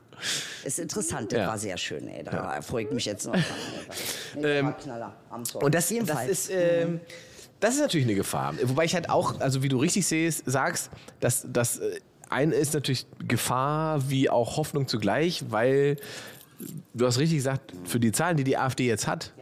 [0.63, 1.48] Ist interessant, das Ja.
[1.48, 2.24] war sehr schön, ey.
[2.24, 3.36] Da freue ich mich jetzt noch.
[4.36, 5.15] Nee, der war Knaller.
[5.34, 7.02] Ähm, Und das, das ist, ähm,
[7.60, 8.54] das ist natürlich eine Gefahr.
[8.63, 10.89] Wobei ich halt auch, also wie du richtig siehst, sagst,
[11.20, 15.98] dass das äh, eine ist natürlich Gefahr wie auch Hoffnung zugleich, weil
[16.94, 19.34] du hast richtig gesagt, für die Zahlen, die die AfD jetzt hat,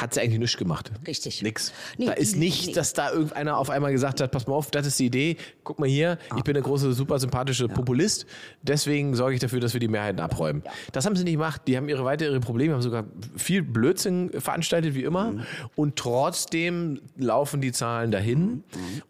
[0.00, 0.90] hat sie eigentlich nichts gemacht.
[1.06, 1.42] Richtig.
[1.42, 1.72] Nix.
[1.96, 2.72] Nee, da ist nicht, nee.
[2.72, 5.78] dass da irgendeiner auf einmal gesagt hat, pass mal auf, das ist die Idee, guck
[5.78, 8.26] mal hier, ich bin der große, super sympathische Populist,
[8.62, 10.62] deswegen sorge ich dafür, dass wir die Mehrheiten abräumen.
[10.92, 13.04] Das haben sie nicht gemacht, die haben ihre weitere Probleme, haben sogar
[13.36, 15.44] viel Blödsinn veranstaltet, wie immer, Mhm.
[15.74, 18.40] und trotzdem laufen die Zahlen dahin.
[18.40, 18.62] Mhm.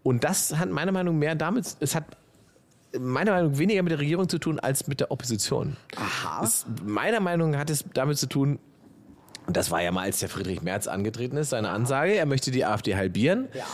[0.03, 2.05] Und das hat meiner Meinung nach mehr damit, es hat
[2.99, 5.77] meiner Meinung nach weniger mit der Regierung zu tun als mit der Opposition.
[5.97, 6.43] Aha.
[6.43, 8.59] Es, meiner Meinung nach hat es damit zu tun,
[9.49, 12.51] und das war ja mal, als der Friedrich Merz angetreten ist, seine Ansage, er möchte
[12.51, 13.49] die AfD halbieren.
[13.55, 13.65] ja,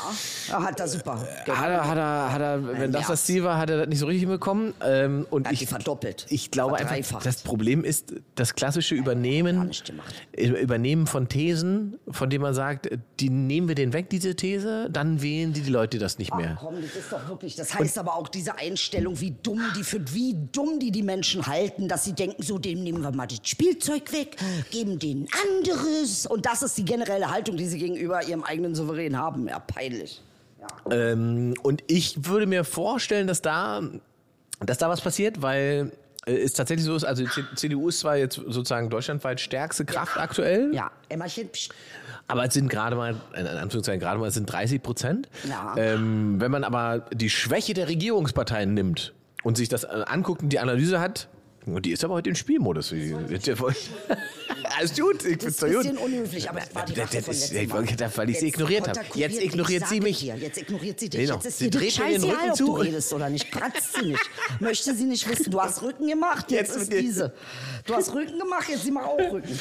[0.50, 1.18] er hat er super.
[1.18, 3.06] Hat er, hat er, hat er, wenn das Merz.
[3.08, 4.72] das Ziel war, hat er das nicht so richtig hinbekommen.
[4.86, 6.26] Ähm, und ich, verdoppelt.
[6.28, 10.22] ich glaube einfach, das Problem ist das klassische Übernehmen, gemacht.
[10.36, 15.22] Übernehmen von Thesen, von denen man sagt, die nehmen wir den weg, diese These, dann
[15.22, 16.56] wählen die die Leute das nicht mehr.
[16.60, 17.56] Komm, das ist doch wirklich.
[17.56, 21.48] Das heißt aber auch diese Einstellung, wie dumm die für wie dumm die die Menschen
[21.48, 24.36] halten, dass sie denken, so dem nehmen wir mal das Spielzeug weg,
[24.70, 25.26] geben denen
[25.70, 29.48] anderes und das ist die generelle Haltung, die sie gegenüber ihrem eigenen Souverän haben.
[29.48, 30.22] Ja, peinlich.
[30.60, 30.92] Ja.
[30.96, 33.82] Ähm, und ich würde mir vorstellen, dass da,
[34.60, 35.92] dass da was passiert, weil
[36.26, 37.24] äh, es tatsächlich so ist, also
[37.54, 41.50] CDU ist zwar jetzt sozusagen deutschlandweit stärkste Kraft aktuell, Ja, Emmerchen.
[42.28, 45.28] aber es sind gerade mal, in Anführungszeichen gerade mal, es sind 30 Prozent.
[45.48, 45.74] Ja.
[45.76, 50.48] Ähm, wenn man aber die Schwäche der Regierungsparteien nimmt und sich das äh, anguckt und
[50.48, 51.28] die Analyse hat,
[51.66, 52.92] und die ist aber heute im Spielmodus.
[54.76, 55.82] Alles gut, ich ist doch ein gut.
[55.82, 57.02] bisschen ununhöflich, aber das war die von
[57.34, 57.84] letztem Mal.
[57.84, 59.00] gedacht, weil ich sie ignoriert habe.
[59.14, 60.18] Jetzt ignoriert sie mich.
[60.20, 61.20] Dir, jetzt ignoriert sie dich.
[61.20, 61.34] Genau.
[61.34, 63.50] Jetzt ist Sie dreht mir den Rücken ob zu du und- redest oder nicht.
[63.52, 64.30] Kratzt sie nicht.
[64.60, 65.50] Möchte sie nicht wissen.
[65.50, 67.32] Du hast Rücken gemacht, jetzt, ist diese.
[67.86, 69.58] Du hast Rücken gemacht, jetzt sie macht auch Rücken.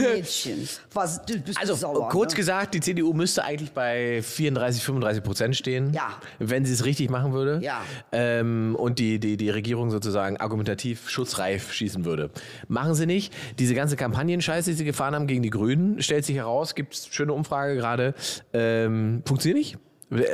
[0.00, 0.68] Mädchen.
[0.92, 2.36] Was, du bist Also sauer, kurz ne?
[2.36, 6.18] gesagt, die CDU müsste eigentlich bei 34, 35 Prozent stehen, Ja.
[6.38, 7.82] wenn sie es richtig machen würde Ja.
[8.12, 11.08] ähm, und die, die, die Regierung sozusagen argumentativ
[11.40, 12.30] schutzreif schießen würde.
[12.68, 13.32] Machen sie nicht.
[13.58, 17.08] Diese ganze Kampagnenscheiße, die sie gefahren haben gegen die Grünen, stellt sich heraus, gibt es
[17.08, 18.14] schöne Umfrage gerade,
[18.52, 19.78] ähm, funktioniert nicht.
[20.10, 20.24] Äh,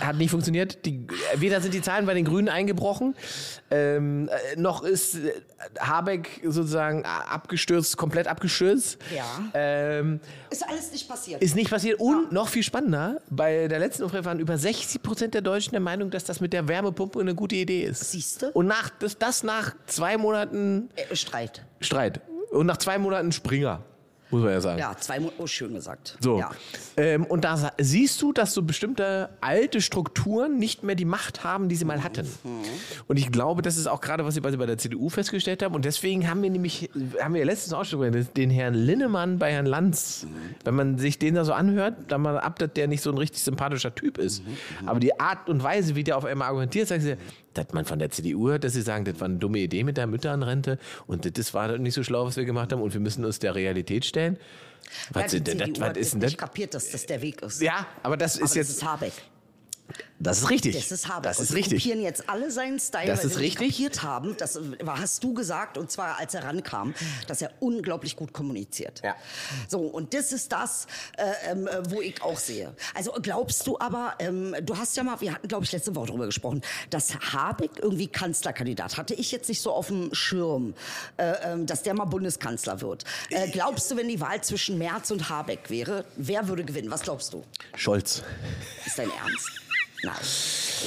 [0.00, 0.84] Hat nicht funktioniert.
[0.86, 3.14] Die, weder sind die Zahlen bei den Grünen eingebrochen,
[3.70, 5.32] ähm, äh, noch ist äh,
[5.80, 8.98] Habeck sozusagen abgestürzt, komplett abgestürzt.
[9.14, 9.24] Ja.
[9.54, 10.20] Ähm,
[10.50, 11.42] Ist alles nicht passiert.
[11.42, 11.98] ist nicht passiert.
[12.00, 15.80] Und noch viel spannender, bei der letzten Umfrage waren über 60 Prozent der Deutschen der
[15.80, 18.10] Meinung, dass das mit der Wärmepumpe eine gute Idee ist.
[18.12, 18.50] Siehste?
[18.52, 21.64] Und nach, das, das nach zwei Monaten Äh, Streit.
[21.80, 22.20] Streit.
[22.52, 23.82] Und nach zwei Monaten Springer,
[24.30, 24.78] muss man ja sagen.
[24.78, 25.36] Ja, zwei Monate.
[25.40, 26.16] Oh, schön gesagt.
[26.20, 26.38] So.
[26.38, 26.50] Ja.
[26.96, 31.68] Ähm, und da siehst du, dass so bestimmte alte Strukturen nicht mehr die Macht haben,
[31.68, 32.28] die sie mal hatten.
[33.06, 35.74] Und ich glaube, das ist auch gerade, was sie bei der CDU festgestellt haben.
[35.74, 39.66] Und deswegen haben wir nämlich, haben wir letztens auch schon den Herrn Linnemann bei Herrn
[39.66, 40.26] Lanz.
[40.64, 43.18] Wenn man sich den da so anhört, dann mal ab, dass der nicht so ein
[43.18, 44.42] richtig sympathischer Typ ist.
[44.86, 47.16] Aber die Art und Weise, wie der auf einmal argumentiert, sagt sie,
[47.54, 49.96] dass man von der CDU hört, dass sie sagen, das war eine dumme Idee mit
[49.96, 53.24] der Mütterrente und das war nicht so schlau, was wir gemacht haben und wir müssen
[53.24, 54.38] uns der Realität stellen.
[55.12, 56.36] Was, ja, die das, CDU was ist denn das?
[56.36, 57.60] kapiert, dass das der Weg ist.
[57.62, 59.12] Ja, aber das Aber ist das jetzt, ist Habeck.
[60.24, 60.74] Das ist richtig.
[60.74, 61.22] Das ist Habeck.
[61.24, 61.82] Das ist und richtig.
[61.82, 63.70] kopieren jetzt alle seinen Style, Das weil ist sie richtig.
[63.70, 64.36] kapiert haben.
[64.38, 66.94] Das hast du gesagt, und zwar als er rankam,
[67.28, 69.02] dass er unglaublich gut kommuniziert.
[69.04, 69.14] Ja.
[69.68, 70.86] So, und das ist das,
[71.18, 72.74] äh, ähm, äh, wo ich auch sehe.
[72.94, 76.06] Also glaubst du aber, ähm, du hast ja mal, wir hatten, glaube ich, letzte Woche
[76.06, 80.74] darüber gesprochen, dass Habeck irgendwie Kanzlerkandidat, hatte ich jetzt nicht so auf dem Schirm,
[81.18, 83.04] äh, ähm, dass der mal Bundeskanzler wird.
[83.30, 86.90] Äh, glaubst du, wenn die Wahl zwischen Merz und Habeck wäre, wer würde gewinnen?
[86.90, 87.42] Was glaubst du?
[87.76, 88.22] Scholz.
[88.86, 89.63] Ist dein Ernst?
[90.04, 90.14] Nein.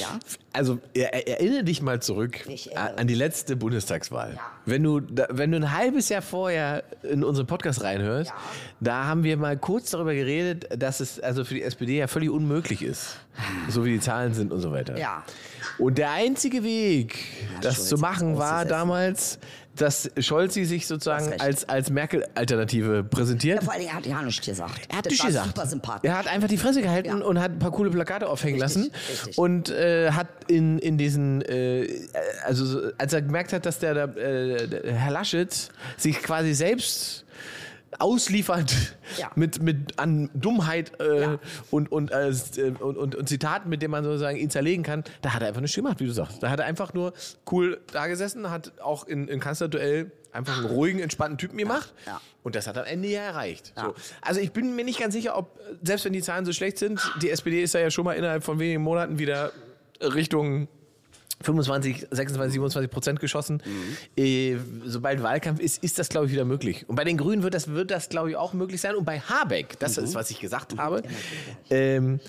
[0.00, 0.18] Ja?
[0.52, 4.34] Also er, er, erinnere dich mal zurück an die letzte Bundestagswahl.
[4.36, 4.40] Ja.
[4.64, 5.00] Wenn, du,
[5.30, 8.36] wenn du ein halbes Jahr vorher in unseren Podcast reinhörst, Ja.
[8.80, 12.30] da haben wir mal kurz darüber geredet, dass es also für die SPD ja völlig
[12.30, 13.16] unmöglich ist,
[13.68, 14.96] so wie die Zahlen sind und so weiter.
[14.96, 15.24] Ja.
[15.78, 17.18] Und der einzige Weg,
[17.60, 19.38] das Scholz zu machen, war damals,
[19.80, 23.58] dass Scholzi sich Hast sozusagen als, als Merkel-Alternative präsentiert.
[23.60, 24.80] Ja, vor allem, er hat ja nichts gesagt.
[24.88, 25.46] Er hat das nicht war gesagt.
[25.48, 26.10] super sympathisch.
[26.10, 27.14] Er hat einfach die Fresse gehalten Ja.
[27.24, 28.92] und hat ein paar coole Plakate aufhängen Richtig, lassen.
[29.10, 29.38] richtig.
[29.38, 31.88] Und äh, hat in, in diesen, äh,
[32.44, 37.24] also so- als er gemerkt hat, dass der, äh, der Herr Laschet sich quasi selbst
[37.98, 38.74] ausliefert
[39.18, 39.30] Ja.
[39.34, 41.38] mit, mit an Dummheit äh, Ja.
[41.70, 42.32] und, und, äh,
[42.80, 45.60] und, und, und Zitaten, mit denen man sozusagen ihn zerlegen kann, da hat er einfach
[45.60, 46.42] nichts gemacht, wie du sagst.
[46.42, 47.12] Da hat er einfach nur
[47.50, 51.92] cool da gesessen, hat auch in, in Kanzlerduell einfach einen ruhigen, entspannten Typen gemacht.
[52.06, 52.20] ja.
[52.44, 53.72] Und das hat am Ende ja erreicht.
[53.76, 53.86] Ja.
[53.86, 53.94] So.
[54.22, 57.00] Also ich bin mir nicht ganz sicher, ob, selbst wenn die Zahlen so schlecht sind,
[57.20, 59.52] die SPD ist ja schon mal innerhalb von wenigen Monaten wieder
[60.00, 60.68] Richtung
[61.40, 63.62] 25, 26, 27 Prozent geschossen.
[63.64, 64.22] Mhm.
[64.22, 66.84] Äh, sobald Wahlkampf ist, ist das, glaube ich, wieder möglich.
[66.88, 68.96] Und bei den Grünen wird das, wird das glaube ich, auch möglich sein.
[68.96, 70.04] Und bei Habeck, das Mhm.
[70.04, 71.02] ist, was ich gesagt habe,
[71.70, 72.20] ähm,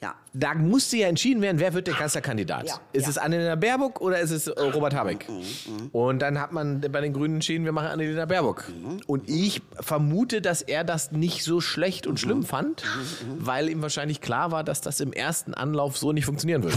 [0.00, 0.14] Ja.
[0.32, 2.66] Da musste ja entschieden werden, wer wird der Kanzlerkandidat.
[2.68, 3.10] Ja, ist ja.
[3.10, 5.26] es Annalena Baerbock oder ist es äh, Robert Habeck?
[5.28, 8.68] Mhm, Und dann hat man bei den Grünen entschieden, wir machen Annalena Baerbock.
[8.68, 9.00] Mhm.
[9.06, 12.16] Und ich vermute, dass er das nicht so schlecht und Mhm.
[12.18, 12.82] schlimm fand,
[13.38, 16.76] weil ihm wahrscheinlich klar war, dass das im ersten Anlauf so nicht funktionieren würde.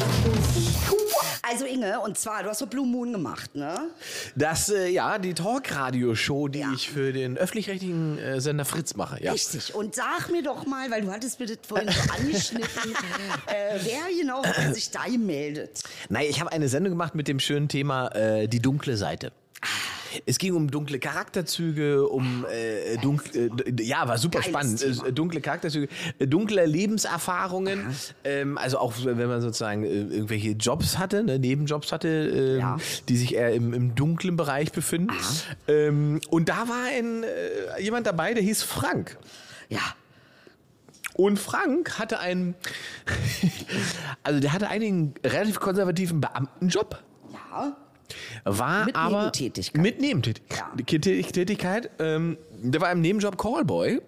[1.43, 3.89] Also Inge, und zwar, du hast so Blue Moon gemacht, ne?
[4.35, 6.71] Das, äh, ja, die Talkradio-Show, die Ja.
[6.73, 9.21] ich für den öffentlich-rechtlichen äh, Sender Fritz mache.
[9.21, 9.33] Ja.
[9.33, 9.75] Richtig.
[9.75, 12.93] Und sag mir doch mal, weil du hattest mir das vorhin so angeschnitten,
[13.47, 15.83] äh, wer genau hat sich da gemeldet?
[16.09, 19.31] Nein, ich habe eine Sendung gemacht mit dem schönen Thema äh, die dunkle Seite.
[20.25, 25.07] Es ging um dunkle Charakterzüge, um äh, dunkle, äh, ja, war super Geiles spannend.
[25.07, 25.87] Äh, dunkle Charakterzüge,
[26.19, 31.93] äh, dunkle Lebenserfahrungen, ähm, also auch wenn man sozusagen äh, irgendwelche Jobs hatte, ne, Nebenjobs
[31.93, 32.77] hatte, ähm, Ja.
[33.07, 35.15] die sich eher im, im dunklen Bereich befinden.
[35.69, 39.17] Ähm, und da war ein, äh, jemand dabei, der hieß Frank.
[39.69, 39.79] Ja.
[41.15, 42.55] Und Frank hatte einen,
[44.23, 47.01] also der hatte einen relativ konservativen Beamtenjob.
[47.33, 47.77] Ja.
[48.43, 49.81] War Mit aber Nebentätigkeit.
[49.81, 51.33] mit Nebentätigkeit.
[51.33, 51.89] Tätigkeit.
[51.99, 54.01] Ähm, der war im Nebenjob Callboy.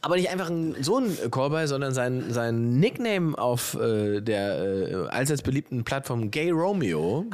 [0.00, 4.94] Aber nicht einfach ein, so ein Callboy, sondern sein, sein Nickname auf äh, der äh,
[5.08, 7.26] allseits beliebten Plattform Gay Romeo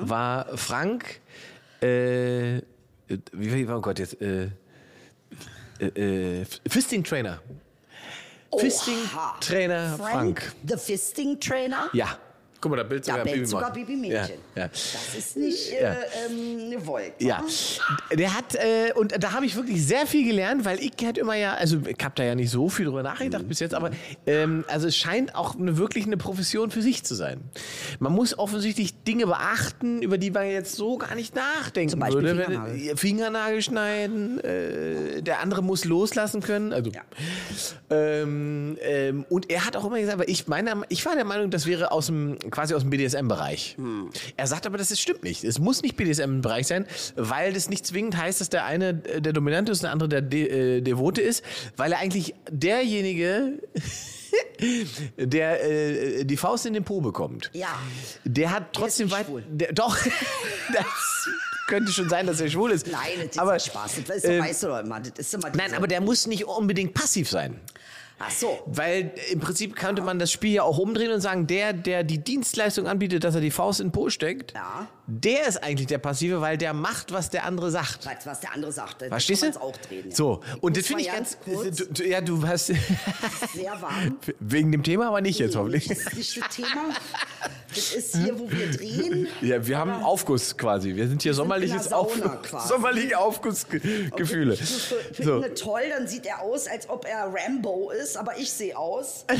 [0.00, 1.20] war Frank.
[1.82, 2.62] Äh,
[3.08, 4.20] wie, wie, oh Gott, jetzt.
[4.20, 4.50] Äh,
[5.78, 7.40] äh, äh, Fisting Trainer.
[8.52, 9.08] Fisting.
[9.40, 10.52] Trainer Frank.
[10.66, 11.88] The Fisting Trainer?
[11.92, 12.08] Ja.
[12.60, 13.78] Guck mal, da Bild Da sogar bellt Baby sogar Maus.
[13.78, 14.38] Babymädchen.
[14.54, 14.68] Ja, ja.
[14.68, 15.92] Das ist nicht Ja.
[15.92, 17.12] äh, ähm, eine Wolke.
[17.24, 17.42] Ja,
[18.12, 21.34] der hat, äh, und da habe ich wirklich sehr viel gelernt, weil ich halt immer
[21.34, 23.48] ja, also ich habe da ja nicht so viel drüber nachgedacht Mhm.
[23.48, 23.90] bis jetzt, aber
[24.26, 27.40] ähm, also es scheint auch eine, wirklich eine Profession für sich zu sein.
[27.98, 32.22] Man muss offensichtlich Dinge beachten, über die man jetzt so gar nicht nachdenken Zum Beispiel
[32.22, 32.44] würde.
[32.44, 32.96] Fingernagel.
[32.96, 36.72] Fingernagel schneiden, äh, der andere muss loslassen können.
[36.72, 37.02] Also, Ja.
[37.90, 41.50] ähm, ähm, und er hat auch immer gesagt, weil ich, meine, ich war der Meinung,
[41.50, 43.76] das wäre aus dem, quasi aus dem BDSM-Bereich.
[44.36, 45.44] Er sagt aber, das ist, stimmt nicht.
[45.44, 49.32] Es muss nicht BDSM-Bereich sein, weil das nicht zwingend heißt, dass der eine äh, der
[49.32, 51.42] Dominante ist und der andere der De äh, Devote ist,
[51.76, 53.60] weil er eigentlich derjenige,
[55.16, 57.68] der äh, die Faust in den Po bekommt, Ja.
[58.24, 59.26] der hat trotzdem weit.
[59.48, 59.96] Der, doch,
[60.72, 61.28] das
[61.66, 62.86] könnte schon sein, dass er schwul ist.
[62.86, 63.92] Nein, das ist aber, Spaß.
[64.06, 65.00] Das ähm, weißt du doch immer.
[65.00, 67.58] Das ist immer Nein, aber der muss nicht unbedingt passiv sein.
[68.18, 68.58] Ach so.
[68.66, 72.18] Weil im Prinzip könnte man das Spiel ja auch umdrehen und sagen, der, der die
[72.18, 74.88] Dienstleistung anbietet, dass er die Faust in den Po steckt, Ja.
[75.06, 78.04] Der ist eigentlich der Passive, weil der macht, was der andere sagt.
[78.06, 79.02] Weißt du, was der andere sagt?
[79.02, 79.60] Das Verstehst du?
[79.60, 80.08] auch drehen.
[80.10, 80.14] Ja.
[80.16, 81.38] So, und das finde ich ganz.
[81.44, 82.66] kurz, Du, du, ja, du hast.
[83.54, 84.18] sehr warm.
[84.40, 85.86] Wegen dem Thema, aber nicht jetzt hoffentlich.
[85.88, 86.90] Das ist nicht das Thema.
[87.68, 89.26] Das ist hier, wo wir drehen.
[89.42, 90.94] Ja, wir haben Aufguss quasi.
[90.94, 92.68] Wir sind hier sind in sommerliches Sauna Auf quasi.
[92.68, 94.54] sommerliche Aufgussgefühle.
[94.54, 94.68] Ich
[95.12, 95.24] finde
[95.56, 95.64] So.
[95.64, 99.24] toll, dann sieht er aus, als ob er Rambo ist, aber ich sehe aus.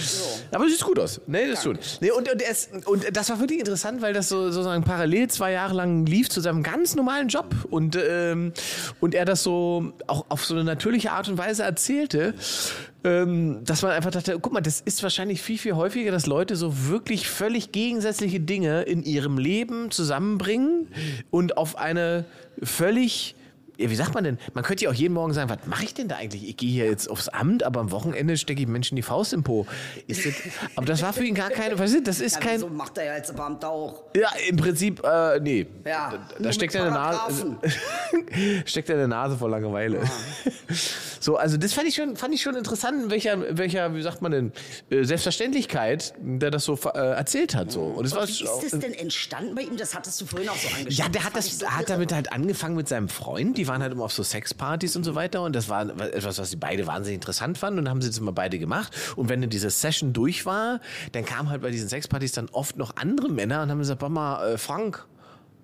[0.00, 0.24] So.
[0.52, 1.20] Aber es sieht gut aus.
[1.26, 1.78] Nee, das ist schon.
[2.00, 5.52] Nee, und, und, es, und das war wirklich interessant, weil das so sozusagen parallel zwei
[5.52, 7.54] Jahre lang lief zu seinem ganz normalen Job.
[7.70, 8.52] Und, ähm,
[8.98, 12.34] und er das so auch auf so eine natürliche Art und Weise erzählte,
[13.04, 16.56] ähm, dass man einfach dachte, guck mal, das ist wahrscheinlich viel, viel häufiger, dass Leute
[16.56, 20.88] so wirklich völlig gegensätzliche Dinge in ihrem Leben zusammenbringen
[21.30, 22.24] und auf eine
[22.60, 23.36] völlig
[23.88, 24.38] wie sagt man denn?
[24.54, 26.48] Man könnte ja auch jeden Morgen sagen, was mache ich denn da eigentlich?
[26.48, 29.42] Ich gehe hier jetzt aufs Amt, aber am Wochenende stecke ich Menschen die Faust im
[29.42, 29.66] Po.
[30.08, 30.18] Das,
[30.76, 32.98] aber das war für ihn gar keine, weißt du, das ist Ja, kein, so macht
[32.98, 34.04] er ja als Beamter auch.
[34.14, 35.66] ja, im Prinzip, äh, nee.
[35.86, 37.56] Ja, da, da steckt er eine Nase,
[38.66, 40.00] steckt er eine Nase vor Langeweile.
[41.22, 44.00] So, also das fand ich schon, fand ich schon interessant, in welcher, in welcher, wie
[44.00, 44.52] sagt man denn,
[44.88, 47.82] äh, Selbstverständlichkeit, der das so äh, erzählt hat, so.
[47.82, 49.76] Und das war Wie ist das denn entstanden bei ihm?
[49.76, 50.92] Das hattest du vorhin auch so angeschaut.
[50.92, 53.58] ja, der hat das, ich so hat damit halt angefangen mit seinem Freund.
[53.58, 55.42] Die waren halt immer auf so Sexpartys und so weiter.
[55.42, 57.78] Und das war etwas, was sie beide wahnsinnig interessant fanden.
[57.78, 58.92] Und dann haben sie das immer beide gemacht.
[59.16, 60.80] Und wenn dann diese Session durch war,
[61.12, 64.44] dann kamen halt bei diesen Sexpartys dann oft noch andere Männer und haben gesagt, Mama,
[64.44, 65.06] äh, Frank,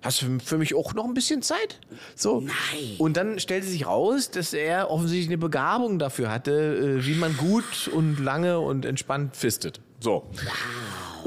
[0.03, 1.79] Hast du für mich auch noch ein bisschen Zeit?
[2.15, 2.41] So.
[2.41, 2.53] Nein.
[2.99, 7.35] Und dann stellte sich raus, dass er offensichtlich eine Begabung dafür hatte, äh, wie man
[7.35, 9.81] gut und lange und entspannt fistet.
[9.99, 10.29] So.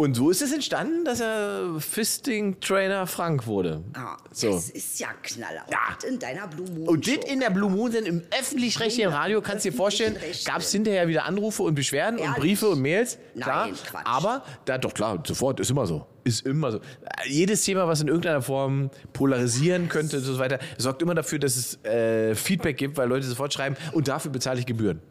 [0.01, 3.85] Und so ist es entstanden, dass er Fisting-Trainer Frank wurde.
[3.93, 4.53] Ah, So.
[4.55, 5.63] Das ist ja Knaller.
[5.67, 6.09] Und Ja.
[6.09, 9.67] in deiner Blue Moon Und das in der Blue Moon, denn im öffentlich-rechtlichen Radio, kannst
[9.67, 12.41] du dir vorstellen, gab es hinterher wieder Anrufe und Beschwerden und Ehrlich?
[12.41, 13.19] Briefe und Mails.
[13.39, 14.07] Klar, Nein, Quatsch.
[14.07, 16.07] aber, da doch klar, sofort, ist immer so.
[16.25, 16.81] Ist immer so.
[17.27, 21.57] Jedes Thema, was in irgendeiner Form polarisieren könnte und so weiter, sorgt immer dafür, dass
[21.57, 25.03] es äh, Feedback gibt, weil Leute sofort schreiben, und dafür bezahle ich Gebühren.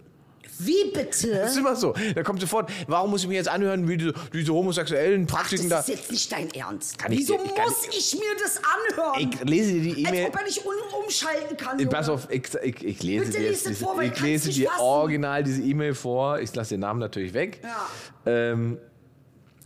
[0.59, 1.29] Wie bitte?
[1.35, 1.93] Das ist immer so.
[2.15, 5.69] Da kommt sofort, warum muss ich mir jetzt anhören, wie diese, diese homosexuellen Ach, Praktiken
[5.69, 5.77] da.
[5.77, 6.97] das ist jetzt nicht dein Ernst.
[6.99, 8.59] Kann ich Wieso ich kann- muss ich mir das
[8.97, 9.29] anhören?
[9.41, 10.27] Ich lese dir die Als E-Mail.
[10.27, 11.77] ob er nicht um, umschalten kann.
[11.77, 11.95] Ich, Junge.
[11.95, 15.43] pass auf, ich, ich, ich lese Bitte dir jetzt vor, ich ich lese dir original
[15.43, 16.39] diese E-Mail vor.
[16.39, 17.61] Ich lasse den Namen natürlich weg.
[17.63, 17.87] Ja.
[18.25, 18.77] Ähm,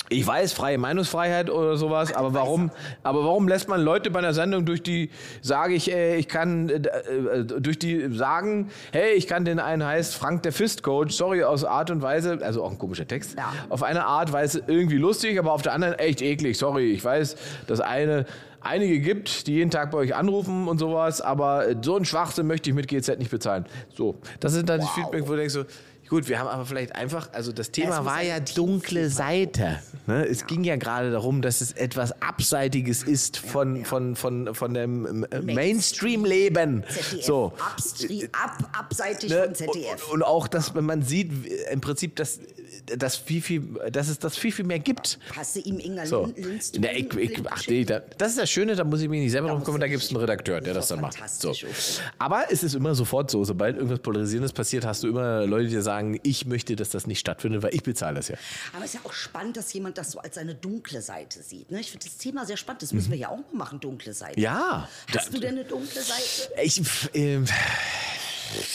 [0.09, 2.71] ich weiß, freie Meinungsfreiheit oder sowas, aber warum,
[3.03, 5.09] aber warum lässt man Leute bei einer Sendung durch die,
[5.41, 9.83] sage ich, äh, ich kann, äh, äh, durch die sagen, hey, ich kann den einen
[9.85, 13.51] heißt Frank der Fistcoach, sorry, aus Art und Weise, also auch ein komischer Text, Ja.
[13.69, 17.35] auf eine Art Weise irgendwie lustig, aber auf der anderen echt eklig, sorry, ich weiß,
[17.67, 18.25] dass eine,
[18.61, 22.45] einige gibt, die jeden Tag bei euch anrufen und sowas, aber äh, so einen Schwachsinn
[22.47, 23.65] möchte ich mit GZ nicht bezahlen.
[23.95, 25.63] So, das sind dann die Feedback, wo du denkst so,
[26.13, 29.79] Gut, wir haben aber vielleicht einfach, also das Thema war ja dunkle Seite.
[30.05, 30.23] Ne?
[30.27, 35.23] Es ging ja gerade darum, dass es etwas Abseitiges ist von, von, von, von dem
[35.31, 36.83] äh, Mainstream-Leben.
[36.87, 37.25] ZDF.
[37.25, 37.53] So.
[37.57, 39.45] Abstri ab, abseitig Ne?
[39.45, 40.07] von ZDF.
[40.09, 41.31] Und, und auch, dass man sieht,
[41.71, 42.39] im Prinzip, dass,
[42.97, 43.61] dass, viel, viel,
[43.91, 45.19] dass es das viel, viel mehr gibt.
[45.35, 46.25] Hast du ihm Inga So.
[46.25, 49.09] Lin- Linz Na, ich, ich, ach, nee, da, das ist das Schöne, da muss ich
[49.09, 51.01] mich nicht selber Da drum kümmern, da gibt es einen Redakteur, der Das das dann
[51.01, 51.17] macht.
[51.29, 51.49] So.
[51.51, 51.67] okay.
[52.19, 55.81] Aber es ist immer sofort so, sobald irgendwas Polarisierendes passiert, hast du immer Leute, die
[55.81, 58.35] sagen, ich möchte, dass das nicht stattfindet, weil ich bezahle das ja.
[58.73, 61.71] Aber es ist ja auch spannend, dass jemand das so als seine dunkle Seite sieht.
[61.71, 61.79] Ne?
[61.79, 62.81] Ich finde das Thema sehr spannend.
[62.81, 64.39] Das müssen wir ja auch mal machen, dunkle Seite.
[64.39, 64.43] Mhm.
[64.43, 64.89] Ja.
[65.15, 66.53] Hast Da- du denn eine dunkle Seite?
[66.63, 66.81] Ich,
[67.13, 67.45] ähm,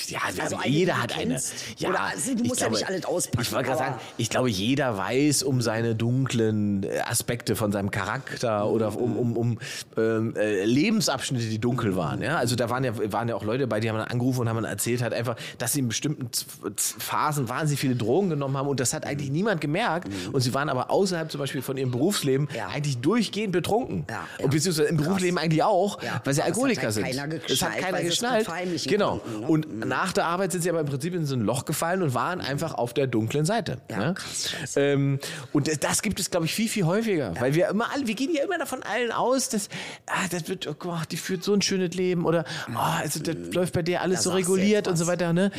[0.09, 1.31] ja, Also also eine, die jeder hat eine.
[1.35, 1.55] kennst?
[1.79, 4.31] Ja, Oder, also, du ich musst ja nicht alles auspacken, Ich wollte gerade sagen, ich
[4.31, 9.59] glaube, jeder weiß um seine dunklen Aspekte von seinem Charakter oder um, um, um
[9.97, 12.23] ähm, äh, Lebensabschnitte, die dunkel waren.
[12.23, 12.37] Ja?
[12.39, 15.03] Also da waren ja, waren ja auch Leute bei, die haben angerufen und haben erzählt
[15.03, 16.29] halt einfach, dass sie in bestimmten
[16.77, 20.09] Phasen wahnsinnig viele Drogen genommen haben und das hat eigentlich niemand gemerkt.
[20.33, 22.49] Und sie waren aber außerhalb zum Beispiel von ihrem Berufsleben Mhm.
[22.57, 22.69] Ja.
[22.69, 24.05] eigentlich durchgehend betrunken.
[24.09, 24.45] Ja, ja.
[24.45, 27.05] Und beziehungsweise im Berufsleben eigentlich auch, weil sie hat Alkoholiker halt sind.
[27.05, 28.45] keiner das hat geschnallt, keiner sie es geschnallt.
[28.45, 29.19] verheimlichen Genau.
[29.19, 29.47] konnten, ne?
[29.49, 32.15] Und nach der Arbeit sind sie aber im Prinzip in so ein Loch gefallen und
[32.15, 33.79] waren einfach auf der dunklen Seite.
[33.91, 34.15] Ja, ne?
[34.15, 35.19] krass, ähm,
[35.53, 37.35] und das, das gibt es, glaube ich, viel, viel häufiger.
[37.39, 39.69] Weil wir immer alle, wir gehen ja immer davon allen aus, dass,
[40.07, 43.37] ah, das wird, oh Gott, die führt so ein schönes Leben oder, oh, also das
[43.55, 45.51] läuft bei dir alles Da so reguliert und so weiter, ne?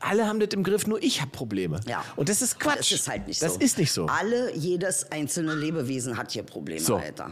[0.00, 1.80] Alle haben das im Griff, nur ich habe Probleme.
[1.86, 2.04] Ja.
[2.16, 2.92] Und das ist Aber Quatsch.
[2.92, 3.60] Das ist halt nicht das so.
[3.60, 4.06] ist nicht so.
[4.06, 6.96] Alle, jedes einzelne Lebewesen hat hier Probleme, So.
[6.96, 7.30] Alter.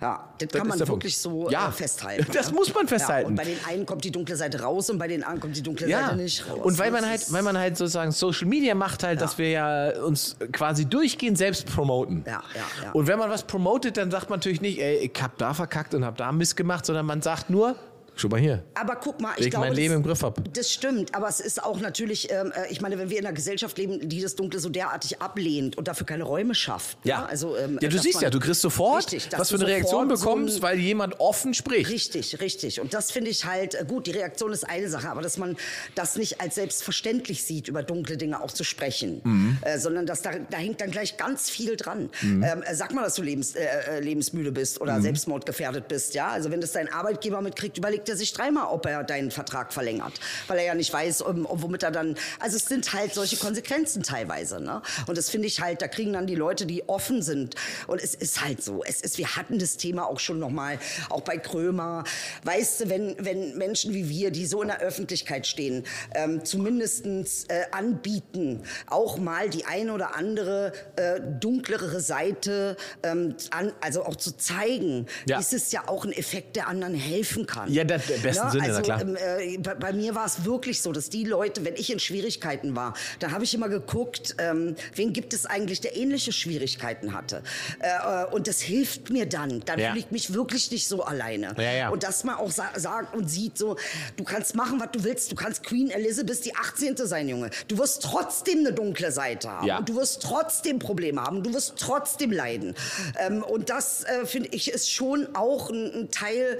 [0.00, 1.02] Ja, das, Das kann man der Punkt.
[1.02, 1.68] wirklich so Ja.
[1.68, 2.26] äh, festhalten.
[2.32, 2.54] Das ne?
[2.54, 3.28] muss man Ja, festhalten.
[3.28, 5.62] und bei den einen kommt die dunkle Seite raus und bei den anderen kommt die
[5.64, 6.60] dunkle Ja, Seite nicht raus.
[6.62, 10.00] und weil man halt, weil man halt sozusagen Social Media macht halt, dass wir ja
[10.02, 12.22] uns quasi durchgehend selbst promoten.
[12.26, 12.92] Ja, ja, ja.
[12.92, 15.94] Und wenn man was promotet, dann sagt man natürlich nicht, ey, ich hab da verkackt
[15.94, 17.74] und hab da Mist gemacht, sondern man sagt nur,
[18.16, 18.62] schau mal hier.
[18.74, 20.54] Aber guck mal, ich ich glaube, mein Leben das, im Griff hab.
[20.54, 23.34] Das stimmt, aber es ist auch natürlich, ähm, äh, ich meine, wenn wir in einer
[23.34, 26.98] Gesellschaft leben, die das Dunkle so derartig ablehnt und dafür keine Räume schafft.
[27.04, 27.28] Ja, ne?
[27.28, 30.18] also, ähm, ja du siehst ja, du kriegst sofort, Richtig, was für eine Reaktion sofort
[30.18, 31.90] so ein- bekommst, weil jemand offen spricht.
[31.90, 32.80] Richtig, richtig.
[32.80, 34.06] Und das finde ich halt äh, gut.
[34.06, 35.56] Die Reaktion ist eine Sache, aber dass man
[35.94, 39.58] das nicht als selbstverständlich sieht, über dunkle Dinge auch zu sprechen, Mhm.
[39.62, 42.10] äh, sondern dass da, da hängt dann gleich ganz viel dran.
[42.22, 44.82] Ähm, äh, sag mal, dass du lebens, äh, lebensmüde bist Mhm.
[44.82, 46.28] oder selbstmordgefährdet bist, ja.
[46.28, 49.72] Also wenn das dein Arbeitgeber mitkriegt, überleg überlegt er sich dreimal, ob er deinen Vertrag
[49.72, 50.12] verlängert,
[50.46, 52.16] weil er ja nicht weiß, um, um, womit er dann.
[52.38, 54.60] Also es sind halt solche Konsequenzen teilweise.
[54.60, 54.82] Ne?
[55.06, 57.54] Und das finde ich halt, da kriegen dann die Leute, die offen sind.
[57.86, 58.82] Und es ist halt so.
[58.84, 60.78] Es ist, wir hatten das Thema auch schon nochmal,
[61.08, 62.04] auch bei Krömer.
[62.44, 65.84] Weißt du, wenn, wenn Menschen wie wir, die so in der Öffentlichkeit stehen,
[66.14, 73.72] ähm, zumindest äh, anbieten, auch mal die eine oder andere äh, dunklere Seite, ähm, an,
[73.80, 75.38] also auch zu zeigen, Ja.
[75.38, 77.72] ist es ja auch ein Effekt, der anderen helfen kann.
[77.72, 79.00] Ja, im besten Sinne, na also, klar.
[79.02, 81.98] ähm, äh, bei, bei mir war es wirklich so, dass die Leute, wenn ich in
[82.00, 87.12] Schwierigkeiten war, da habe ich immer geguckt, ähm, wen gibt es eigentlich, der ähnliche Schwierigkeiten
[87.14, 87.42] hatte.
[87.80, 89.60] Äh, äh, und das hilft mir dann.
[89.66, 89.88] Dann Ja.
[89.88, 91.54] fühle ich mich wirklich nicht so alleine.
[91.56, 91.88] Ja, ja.
[91.90, 93.76] Und dass man auch sa sagt und sieht, so,
[94.16, 95.30] du kannst machen, was du willst.
[95.30, 96.96] Du kannst Queen Elizabeth die 18.
[97.06, 97.50] sein, Junge.
[97.68, 99.66] Du wirst trotzdem eine dunkle Seite haben.
[99.66, 99.78] Ja.
[99.78, 101.42] Und du wirst trotzdem Probleme haben.
[101.42, 102.74] Du wirst trotzdem leiden.
[103.18, 106.58] Ähm, und das, äh, finde ich, ist schon auch ein, ein Teil,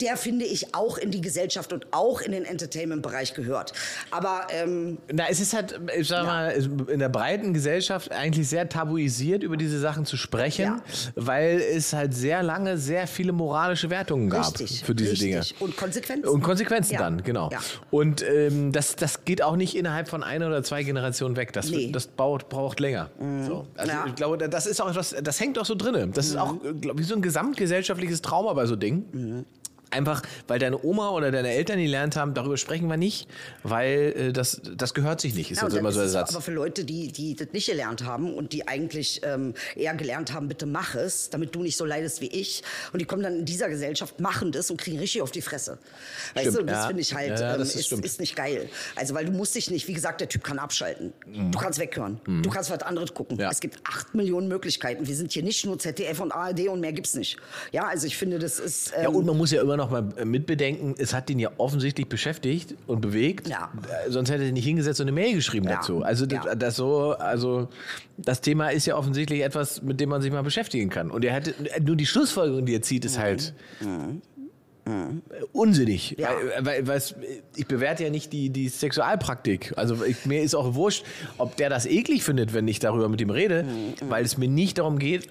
[0.00, 3.72] der, finde ich, auch in die Gesellschaft und auch in den Entertainment-Bereich gehört.
[4.10, 6.50] Aber ähm, Na, es ist halt, ich sag mal,
[6.88, 10.82] in der breiten Gesellschaft eigentlich sehr tabuisiert, über diese Sachen zu sprechen, Ja.
[11.14, 14.84] weil es halt sehr lange sehr viele moralische Wertungen gab richtig.
[14.84, 15.28] für diese richtig.
[15.30, 15.42] Dinge.
[15.60, 16.28] Und Konsequenzen.
[16.28, 16.98] Und Konsequenzen Ja.
[17.00, 17.50] dann, genau.
[17.50, 17.58] Ja.
[17.90, 21.52] Und ähm, das, das geht auch nicht innerhalb von einer oder zwei Generationen weg.
[21.52, 21.88] Das, Nee.
[21.88, 21.92] Mhm.
[21.92, 23.10] das braucht, braucht länger.
[23.46, 23.66] So.
[23.76, 24.04] Also Ja.
[24.06, 26.12] ich glaube, das ist auch etwas, das hängt auch so drin.
[26.12, 29.06] Das ist auch, glaube ich, so ein gesamtgesellschaftliches Trauma bei so Dingen.
[29.12, 29.44] Mhm.
[29.90, 33.28] Einfach, weil deine Oma oder deine Eltern gelernt haben, darüber sprechen wir nicht,
[33.62, 36.30] weil äh, das, das gehört sich nicht, ist Ja, also immer so der es Satz.
[36.34, 40.32] Aber für Leute, die, die das nicht gelernt haben und die eigentlich ähm, eher gelernt
[40.32, 42.62] haben, bitte mach es, damit du nicht so leidest wie ich.
[42.92, 45.78] Und die kommen dann in dieser Gesellschaft, machen das und kriegen richtig auf die Fresse.
[46.34, 46.86] Weißt Stimmt, du, das ja.
[46.88, 48.68] finde ich halt, Ja, ähm, ist ist, ist nicht geil.
[48.96, 51.12] Also, weil du musst dich nicht, wie gesagt, der Typ kann abschalten.
[51.26, 52.20] Du kannst weghören.
[52.42, 53.36] Du kannst was anderes gucken.
[53.36, 53.44] Mhm.
[53.44, 55.06] Es gibt acht Millionen Möglichkeiten.
[55.06, 57.36] Wir sind hier nicht nur ZDF und ARD und mehr gibt's nicht.
[57.72, 58.92] Ja, also ich finde, das ist.
[58.96, 61.50] Ähm, Ja, und man muss ja immer noch mal äh, mitbedenken, es hat ihn ja
[61.58, 63.48] offensichtlich beschäftigt und bewegt.
[63.48, 63.70] Ja.
[64.06, 65.76] Äh, Sonst hätte er nicht hingesetzt und eine Mail geschrieben Ja.
[65.76, 66.02] dazu.
[66.02, 66.54] Also das, Ja.
[66.54, 67.68] das so, also
[68.16, 71.10] das Thema ist ja offensichtlich etwas, mit dem man sich mal beschäftigen kann.
[71.10, 74.88] Und er hätte nur die Schlussfolgerung, die er zieht, ist halt äh,
[75.52, 76.14] unsinnig.
[76.18, 76.28] Ja.
[76.60, 77.02] Weil, weil,
[77.56, 79.72] ich bewerte ja nicht die, die Sexualpraktik.
[79.76, 81.04] Also ich, mir ist auch wurscht,
[81.38, 83.94] ob der das eklig findet, wenn ich darüber mit ihm rede, Mhm.
[84.10, 85.28] weil es mir nicht darum geht,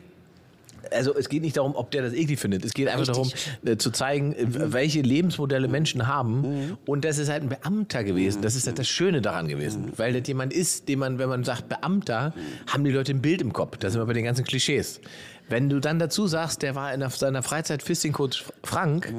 [0.91, 2.65] also es geht nicht darum, ob der das eklig findet.
[2.65, 3.55] Es geht einfach Richtig.
[3.63, 6.77] darum, äh, zu zeigen, äh, welche Lebensmodelle Menschen haben.
[6.85, 8.41] Und das ist halt ein Beamter gewesen.
[8.41, 9.91] Das ist halt das Schöne daran gewesen.
[9.95, 12.33] Weil das jemand ist, den man, wenn man sagt Beamter,
[12.67, 13.77] haben die Leute ein Bild im Kopf.
[13.77, 15.01] Da sind wir bei den ganzen Klischees.
[15.47, 19.13] Wenn du dann dazu sagst, der war in seiner Freizeit Fisting-Coach Frank,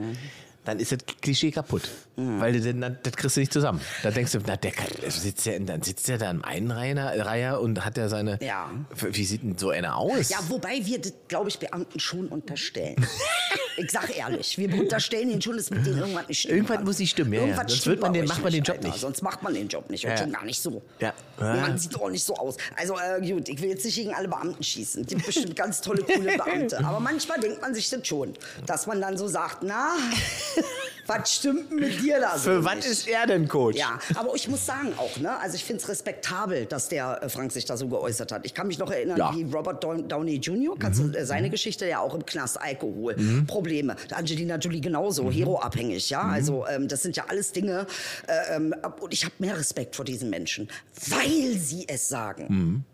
[0.66, 1.88] dann ist das Klischee kaputt.
[2.16, 3.80] Weil du, dann- das kriegst du nicht zusammen.
[4.02, 7.60] Da denkst du, na, der kann, sitzt der, dann sitzt der da im einen Reiher,
[7.60, 8.38] und hat er seine.
[8.42, 8.70] Ja.
[9.10, 10.28] Wie sieht denn so einer aus?
[10.30, 12.96] Ja, wobei wir das, glaube ich, Beamten schon unterstellen.
[13.76, 16.54] ich sag ehrlich, wir unterstellen ihnen schon, dass mit denen irgendwas nicht stimmt.
[16.54, 17.46] Irgendwas muss nicht stimmen, ja, ja.
[17.46, 18.88] Irgendwas Sonst stimmt wird man den- macht man den Job Alter.
[18.88, 19.00] nicht.
[19.00, 20.16] Sonst macht man den Job nicht und Ja.
[20.16, 20.82] schon gar nicht so.
[21.00, 21.12] Ja.
[21.36, 21.54] Und Ja.
[21.56, 22.56] Man sieht auch nicht so aus.
[22.76, 25.02] Also äh, gut, ich will jetzt nicht gegen alle Beamten schießen.
[25.02, 26.78] Es gibt bestimmt ganz tolle, coole Beamte.
[26.84, 28.32] Aber manchmal denkt man sich das schon,
[28.64, 29.94] dass man dann so sagt, na,
[31.06, 33.76] was stimmt mit dir da so Für was ist er denn Coach?
[33.78, 37.28] Ja, aber ich muss sagen auch, ne, also ich finde es respektabel, dass der äh,
[37.28, 38.44] Frank sich da so geäußert hat.
[38.46, 39.32] Ich kann mich noch erinnern, Ja.
[39.34, 43.16] wie Robert Down- Downey Jr., kannst du, äh, seine Geschichte ja auch im Knast, Alkohol,
[43.46, 43.96] Probleme.
[44.12, 46.22] Angelina Jolie genauso, Hero-abhängig, ja.
[46.22, 47.86] Also ähm, das sind ja alles Dinge.
[48.26, 50.68] Äh, ähm, und ich habe mehr Respekt vor diesen Menschen,
[51.08, 52.84] weil sie es sagen.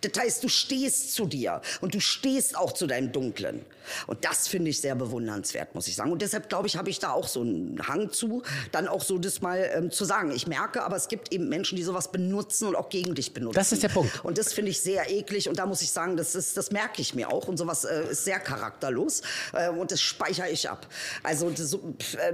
[0.00, 3.60] Das heißt, du stehst zu dir und du stehst auch zu deinem Dunklen.
[4.06, 6.12] Und das finde ich sehr bewundernswert, muss ich sagen.
[6.12, 9.18] Und deshalb, glaube ich, habe ich da auch so einen Hang zu, dann auch so
[9.18, 10.30] das mal ähm, zu sagen.
[10.32, 13.54] Ich merke, aber es gibt eben Menschen, die sowas benutzen und auch gegen dich benutzen.
[13.54, 14.24] Das ist der Punkt.
[14.24, 15.48] Und das finde ich sehr eklig.
[15.48, 17.48] Und da muss ich sagen, das, ist, das merke ich mir auch.
[17.48, 19.22] Und sowas äh, ist sehr charakterlos.
[19.52, 20.86] Äh, und das speichere ich ab.
[21.22, 21.78] Also das, äh,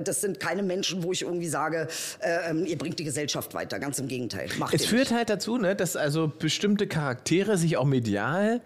[0.02, 1.88] das sind keine Menschen, wo ich irgendwie sage,
[2.20, 3.78] äh, ähm, ihr bringt die Gesellschaft weiter.
[3.78, 4.48] Ganz im Gegenteil.
[4.58, 5.12] Macht Es führt nicht.
[5.12, 8.60] halt dazu, ne, dass also bestimmte Charaktere sich auch medial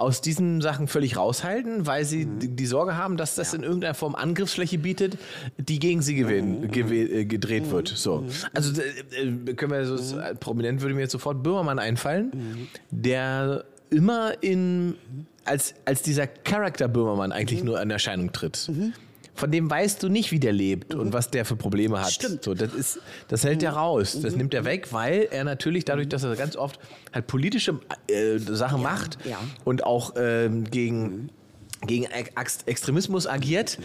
[0.00, 2.56] aus diesen Sachen völlig raushalten, weil sie Mhm.
[2.56, 5.18] die, Sorge haben, dass das in irgendeiner Form Angriffsfläche bietet,
[5.58, 6.66] die gegen sie gewählen, Mhm.
[6.70, 7.88] gewe- äh, gedreht wird.
[7.88, 8.24] So.
[8.54, 10.38] Also äh, äh, können wir so Mhm.
[10.40, 12.32] prominent würde mir jetzt sofort Böhmermann einfallen,
[12.90, 14.94] der immer in
[15.44, 17.36] als als dieser Charakter Böhmermann Mhm.
[17.36, 18.70] eigentlich nur in Erscheinung tritt.
[19.34, 22.06] Von dem weißt du nicht, wie der lebt und was der für Probleme hat.
[22.06, 22.10] Mhm.
[22.10, 22.44] Stimmt.
[22.44, 24.18] So, das ist, das hält er raus.
[24.20, 26.78] Das nimmt er weg, weil er natürlich dadurch, dass er ganz oft
[27.12, 29.38] halt politische äh, Sachen macht ja.
[29.64, 31.30] und auch ähm, gegen
[31.86, 33.78] gegen Ex Extremismus agiert,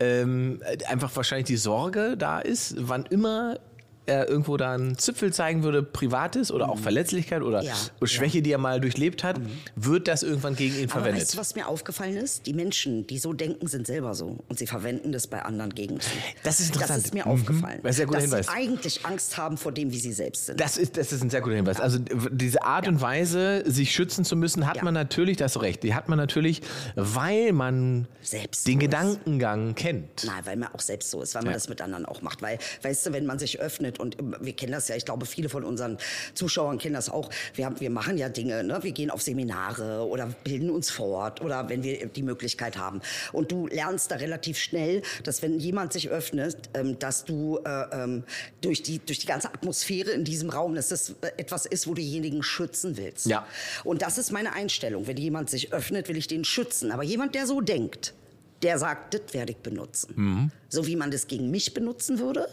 [0.00, 3.58] ähm, einfach wahrscheinlich die Sorge da ist, wann immer
[4.06, 7.68] er irgendwo da einen Zipfel zeigen würde, Privates oder auch Verletzlichkeit oder Mhm.
[7.68, 9.40] Ja, Schwäche, die er mal durchlebt hat,
[9.76, 11.22] wird das irgendwann gegen ihn Aber verwendet.
[11.22, 12.46] weißt du, was mir aufgefallen ist?
[12.46, 14.38] Die Menschen, die so denken, sind selber so.
[14.48, 16.10] Und sie verwenden das bei anderen gegen sie.
[16.42, 16.98] Das ist interessant.
[16.98, 17.30] Das ist mir Mhm.
[17.32, 17.80] aufgefallen.
[17.82, 18.46] Das ist ein guter dass Hinweis.
[18.46, 20.60] sie eigentlich Angst haben vor dem, wie sie selbst sind.
[20.60, 21.80] Das ist, das ist ein sehr guter Hinweis.
[21.80, 24.84] Also w- diese Art und Weise, sich schützen zu müssen, hat Ja.
[24.84, 26.62] man natürlich, das recht, die hat man natürlich,
[26.96, 28.80] weil man Selbst den ist.
[28.80, 30.24] Gedankengang kennt.
[30.24, 31.56] Nein, weil man auch selbst so ist, weil man Ja.
[31.56, 32.42] das mit anderen auch macht.
[32.42, 35.26] Weil, weißt du, wenn man sich öffnet und ähm, wir kennen das ja, ich glaube,
[35.26, 35.98] viele von unseren
[36.34, 37.30] Zuschauern kennen das auch.
[37.54, 38.78] Wir, haben, wir machen ja Dinge, ne?
[38.82, 43.00] wir gehen auf Seminare oder bilden uns fort oder wenn wir die Möglichkeit haben.
[43.32, 48.02] Und du lernst da relativ schnell, dass wenn jemand sich öffnet, ähm, dass du äh,
[48.04, 48.24] ähm,
[48.60, 51.94] durch, die, durch die ganze Atmosphäre in diesem Raum, dass das äh, etwas ist, wo
[51.94, 53.26] du denjenigen schützen willst.
[53.26, 53.46] Ja.
[53.84, 55.06] Und das ist meine Einstellung.
[55.06, 56.92] Wenn jemand sich öffnet, will ich den schützen.
[56.92, 58.14] Aber jemand, der so denkt,
[58.62, 60.12] der sagt, das werde ich benutzen.
[60.14, 60.50] Mhm.
[60.72, 62.48] So wie man das gegen mich benutzen würde,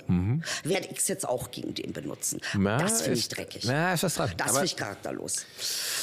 [0.65, 2.41] werde ich es jetzt auch gegen den benutzen.
[2.61, 3.63] Ja, das finde ich dreckig.
[3.63, 4.29] ja, ist was dran.
[4.35, 5.45] Das finde ich charakterlos.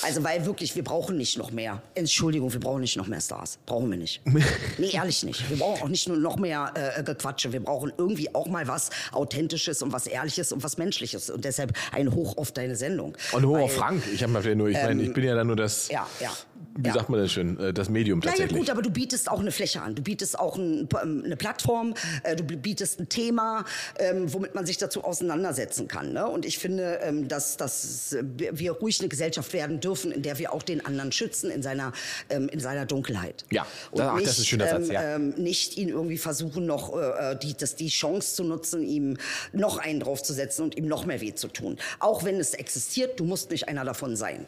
[0.02, 1.82] Also, weil wirklich, wir brauchen nicht noch mehr.
[1.94, 3.58] Entschuldigung, wir brauchen nicht noch mehr Stars.
[3.66, 4.22] Brauchen wir nicht.
[4.78, 5.48] nee, ehrlich nicht.
[5.50, 7.52] Wir brauchen auch nicht nur noch mehr äh, Gequatsche.
[7.52, 11.28] Wir brauchen irgendwie auch mal was Authentisches und was Ehrliches und was Menschliches.
[11.28, 13.14] Und deshalb ein Hoch auf deine Sendung.
[13.32, 14.02] Und hoch auf Frank.
[14.14, 16.30] Ich habe mal nur, ich meine, ich bin ja dann nur das, Ja, ja.
[16.76, 16.94] wie ja.
[16.94, 18.58] sagt man das schön, äh, das Medium Naja tatsächlich.
[18.58, 19.94] gut, aber du bietest auch eine Fläche an.
[19.94, 21.94] Du bietest auch ein, ähm, eine Plattform,
[22.36, 23.64] du bietest ein Thema,
[23.98, 26.12] ähm, womit man sich dazu auseinandersetzen kann.
[26.12, 26.26] Ne?
[26.26, 30.38] Und ich finde, ähm, dass, dass äh, wir ruhig eine Gesellschaft werden dürfen, in der
[30.38, 31.92] wir auch den anderen schützen in seiner,
[32.30, 33.44] ähm, in seiner Dunkelheit.
[33.50, 35.18] Ja, Und ach, das nicht, ist ein schöner Satz, ja.
[35.18, 39.16] nicht ihn irgendwie versuchen, noch äh, die, das, die Chance zu nutzen, ihm
[39.52, 41.78] noch einen draufzusetzen und ihm noch mehr weh zu tun.
[41.98, 44.46] Auch wenn es existiert, du musst nicht einer davon sein.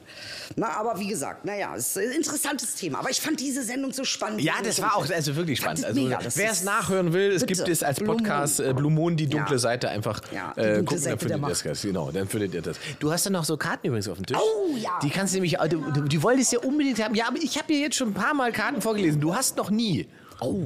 [0.57, 2.99] Na, aber wie gesagt, naja, es ist ein interessantes Thema.
[3.01, 4.43] Aber ich fand diese Sendung so spannend.
[4.43, 5.85] Ja, das war auch also wirklich spannend.
[5.85, 6.09] Also.
[6.09, 7.47] Das wer es nachhören will, es.
[7.49, 8.71] Gibt es als Blue Podcast Moon.
[8.71, 9.59] äh, Blue Moon, die dunkle Ja.
[9.59, 11.83] Seite einfach Ja, die äh, dunkle gucken, Seite dann findet ihr das.
[11.83, 12.77] Genau, dann findet ihr das.
[12.99, 14.37] Du hast dann noch so Karten übrigens auf dem Tisch.
[14.39, 14.99] Oh, ja.
[15.03, 17.15] Die kannst du nämlich, äh, du, du, die wolltest ja unbedingt haben.
[17.15, 19.21] Ja, aber ich habe dir jetzt schon ein paar Mal Karten vorgelesen.
[19.21, 20.07] Du hast noch nie.
[20.41, 20.63] Oh.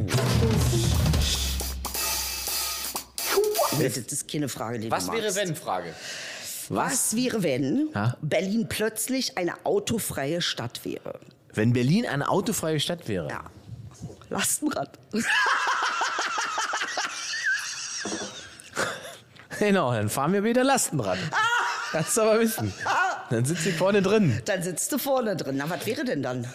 [3.80, 5.56] Das ist keine Frage, die Was wäre wenn?
[5.56, 5.94] Frage.
[6.68, 8.16] Was wäre, wenn Ja?
[8.22, 11.18] Berlin plötzlich eine autofreie Stadt wäre?
[11.54, 13.28] Wenn Berlin eine autofreie Stadt wäre.
[13.28, 13.44] Ja.
[14.30, 14.98] Lastenrad.
[19.62, 21.18] Genau, dann fahren wir wieder Lastenrad.
[21.92, 22.72] Kannst du aber wissen.
[23.30, 24.40] Dann sitzt sie vorne drin.
[24.44, 25.54] Dann sitzt du vorne drin.
[25.56, 26.46] Na, was wäre denn dann?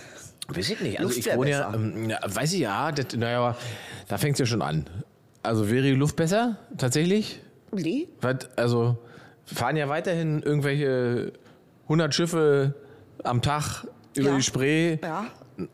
[0.49, 0.99] Weiß ich nicht.
[0.99, 3.57] Also Luft ich wohne ja, ähm, ja, weiß ich ja, das, naja, aber
[4.09, 4.85] da fängt es ja schon an.
[5.41, 7.41] Also wäre die Luft besser, tatsächlich?
[7.71, 8.09] Nee?
[8.19, 8.97] Was, also
[9.45, 11.31] fahren ja weiterhin irgendwelche
[11.83, 12.73] 100 Schiffe
[13.23, 13.85] am Tag
[14.15, 14.35] über Ja.
[14.35, 14.97] die Spree.
[15.01, 15.27] Ja.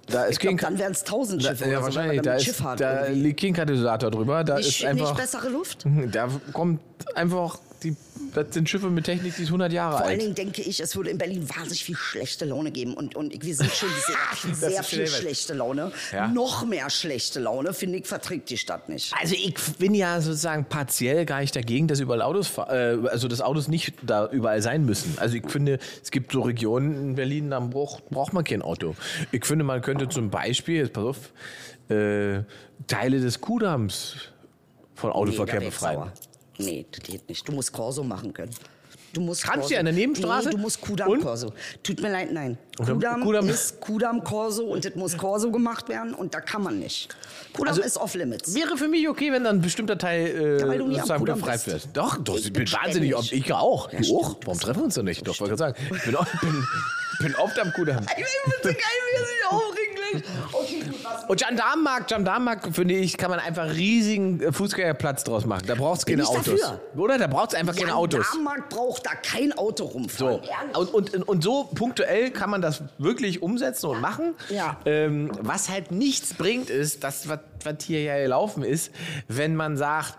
[0.07, 1.63] Da ist Ich glaube, kein, dann wären es tausend da, Schiffe.
[1.65, 2.21] ja, oder so, wahrscheinlich.
[2.21, 3.21] Da, ist, Schiff hat da irgendwie.
[3.21, 4.43] liegt kein Katalysator drüber.
[4.43, 5.09] Da nicht, ist einfach.
[5.09, 5.85] nicht bessere Luft?
[6.11, 6.79] Da kommt
[7.15, 7.57] einfach.
[7.83, 7.95] Die,
[8.33, 10.21] das sind Schiffe mit Technik, die ist 100 Jahre Vor allen alt.
[10.21, 12.93] Dingen denke ich, es würde in Berlin wahnsinnig viel schlechte Laune geben.
[12.93, 13.89] Und, und wir sind schon
[14.53, 15.91] sehr, sehr viel schlechte Laune.
[16.11, 16.27] Ja.
[16.27, 19.13] Noch mehr schlechte Laune, finde ich, verträgt die Stadt nicht.
[19.19, 23.41] Also ich bin ja sozusagen partiell gar nicht dagegen, dass überall Autos, äh, also dass
[23.41, 25.13] Autos nicht da überall sein müssen.
[25.17, 28.95] Also ich finde, es gibt so Regionen in Berlin, da braucht, braucht man kein Auto.
[29.31, 31.17] Ich finde, man könnte zum Beispiel, jetzt pass auf,
[31.89, 32.43] äh,
[32.87, 34.15] Teile des Kudams
[34.95, 35.95] von Autoverkehr Nee, befreien.
[35.99, 36.13] sauer.
[36.57, 37.47] Nee, das geht nicht.
[37.47, 38.51] Du musst Corso machen können.
[39.13, 40.49] Du musst Kannst Corso- du ja in der Nebenstraße?
[40.49, 41.21] Nee, du musst Kudam Und?
[41.21, 41.53] Corso.
[41.83, 42.57] Tut mir leid, nein.
[42.77, 46.79] Kudam, Kudamm- ist Kudam Corso und das muss Corso gemacht werden und da kann man
[46.79, 47.15] nicht.
[47.53, 48.55] Kudam Also- ist off limits.
[48.55, 51.23] Wäre für mich okay, wenn dann ein bestimmter Teil äh, Ja, weil du nie am
[51.23, 51.67] befreit bist.
[51.67, 51.87] wird.
[51.97, 53.11] Doch, doch, Ich ich bin bin wahnsinnig.
[53.11, 53.33] ständig.
[53.45, 53.91] Ich auch.
[53.93, 54.35] Ja, du auch?
[54.45, 55.27] Warum treffen wir uns denn nicht?
[55.27, 55.95] Doch, wollte gerade sagen.
[55.95, 56.67] Ich bin, auch, bin,
[57.19, 58.05] bin oft am Kudamm.
[58.09, 58.25] Ich bin
[58.63, 59.82] so geil, wie er sich aufregt
[61.27, 65.63] Und Gendarmenmarkt, Gendarmenmarkt, finde ich, kann man einfach riesigen äh, Fußgängerplatz draus machen.
[65.67, 66.45] Da braucht es keine Autos.
[66.45, 66.81] dafür.
[66.95, 67.17] Oder?
[67.17, 68.25] Da braucht es einfach keine Autos.
[68.33, 70.41] Am Markt braucht da kein Auto rumfahren.
[70.73, 70.79] So.
[70.79, 74.35] Und, und, und so punktuell kann man das wirklich umsetzen und machen.
[74.49, 74.77] Ja.
[74.85, 78.91] Ähm, was halt nichts bringt, ist, das, was, was hier ja gelaufen ist,
[79.27, 80.15] wenn man sagt,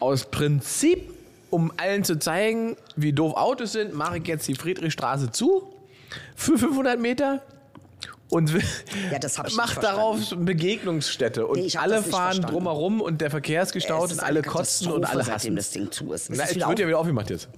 [0.00, 1.10] aus Prinzip,
[1.50, 5.72] um allen zu zeigen, wie doof Autos sind, mache ich jetzt die Friedrichstraße zu
[6.36, 7.42] für 500 Meter.
[8.30, 8.52] Und
[9.12, 9.18] Ja,
[9.56, 11.46] macht darauf Begegnungsstätte.
[11.46, 12.52] Und Nee, alle fahren verstanden.
[12.52, 15.56] drumherum und der Verkehr ist gestaut Es und alle kotzen und alle hassen.
[15.56, 16.30] das Ding zu ist.
[16.30, 17.48] Na, es wird ja wieder aufgemacht jetzt.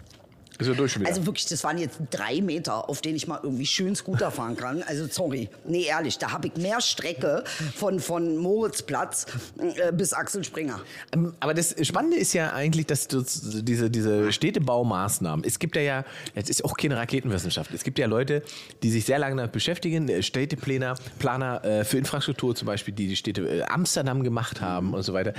[0.61, 1.11] Ist ja durch schon wieder.
[1.11, 4.57] Also wirklich, das waren jetzt drei Meter, auf denen ich mal irgendwie schön Scooter fahren
[4.57, 4.83] kann.
[4.83, 7.45] Also sorry, nee, ehrlich, da habe ich mehr Strecke
[7.75, 9.27] von, von Moritzplatz
[9.59, 10.81] äh, bis Axel Springer.
[11.13, 13.25] Ähm, Aber das Spannende ist ja eigentlich, dass du
[13.63, 16.05] diese, diese Städtebaumaßnahmen, es gibt ja ja,
[16.35, 18.43] jetzt ist auch keine Raketenwissenschaft, es gibt ja Leute,
[18.83, 23.09] die sich sehr lange damit beschäftigen, äh, Städteplaner, Planer äh, für Infrastruktur zum Beispiel, die
[23.09, 25.33] die Städte äh, Amsterdam gemacht haben und so weiter.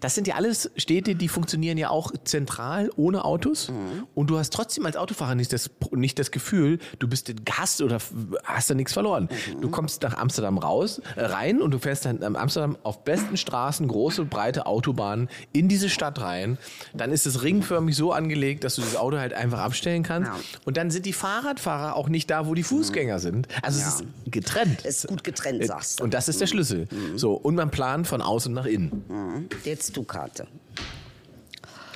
[0.00, 3.72] Das sind ja alles Städte, die funktionieren ja auch zentral ohne Autos
[4.14, 7.80] und du hast trotzdem als Autofahrer nicht das, nicht das Gefühl, du bist in Gast
[7.82, 7.98] oder
[8.44, 9.28] hast da nichts verloren.
[9.60, 13.36] Du kommst nach Amsterdam raus, äh, rein und du fährst dann in Amsterdam auf besten
[13.36, 16.58] Straßen, große, breite Autobahnen in diese Stadt rein.
[16.94, 20.30] Dann ist es ringförmig so angelegt, dass du das Auto halt einfach abstellen kannst.
[20.30, 20.36] Ja.
[20.64, 23.48] Und dann sind die Fahrradfahrer auch nicht da, wo die Fußgänger sind.
[23.62, 23.88] Also Ja.
[23.88, 24.84] es ist getrennt.
[24.84, 26.04] Ist gut getrennt, Äh, sagst du.
[26.04, 26.88] Und das ist der Schlüssel.
[27.16, 29.48] So, und man plant von außen nach innen.
[29.64, 30.46] Jetzt du Karte.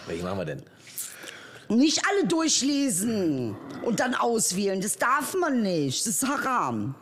[0.06, 0.62] Welche machen wir denn?
[1.70, 4.80] Nicht alle durchlesen und dann auswählen.
[4.80, 6.04] Das darf man nicht.
[6.04, 6.96] Das ist Haram.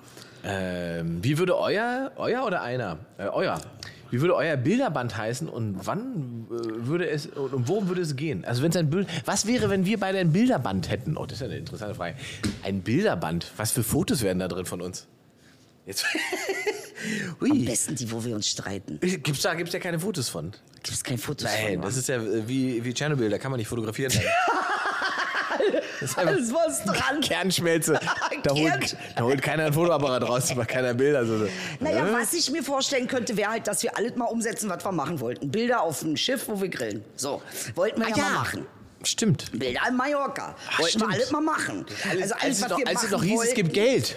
[0.44, 2.98] Ähm, wie würde euer, euer oder einer?
[3.16, 3.60] Äh, euer.
[4.10, 8.14] Wie würde euer Bilderband heißen und wann äh, würde es und um worum würde es
[8.14, 8.44] gehen?
[8.44, 11.16] Also wenn es ein Bild, was wäre, wenn wir beide ein Bilderband hätten?
[11.16, 12.16] Oh, das ist ja eine interessante Frage.
[12.62, 13.50] Ein Bilderband.
[13.56, 15.08] Was für Fotos wären da drin von uns?
[15.88, 16.04] Jetzt.
[17.40, 19.00] Am besten die, wo wir uns streiten.
[19.00, 20.52] Gibt's da gibt's ja keine Fotos von.
[20.82, 21.82] Gibt es kein Foto Nein, von?
[21.82, 24.12] das ist ja wie, wie Tschernobyl, da kann man nicht fotografieren.
[26.00, 27.20] Das ist Alles was dran.
[27.22, 27.98] Kernschmelze.
[28.44, 31.26] Da holt, da holt keiner ein Fotoapparat raus, macht keiner Bilder.
[31.26, 31.48] So.
[31.80, 32.12] Naja, Äh?
[32.12, 35.18] was ich mir vorstellen könnte, wäre halt, dass wir alles mal umsetzen, was wir machen
[35.18, 35.50] wollten.
[35.50, 37.04] Bilder auf dem Schiff, wo wir grillen.
[37.16, 37.42] So,
[37.74, 38.66] wollten wir Ah, ja, mal machen.
[39.02, 39.50] Stimmt.
[39.58, 40.54] Bilder in Mallorca.
[40.70, 41.10] Ach, wollten stimmt.
[41.10, 41.84] wir alles mal machen.
[42.08, 43.90] Also alles, als es was noch, wir als es machen noch hieß, es gibt wollten.
[43.90, 44.16] Geld.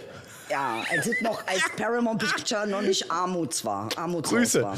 [0.52, 3.90] Ja, als es noch als Paramount Picture noch nicht Armuts war.
[3.96, 4.62] Armutslos Grüße.
[4.64, 4.78] war.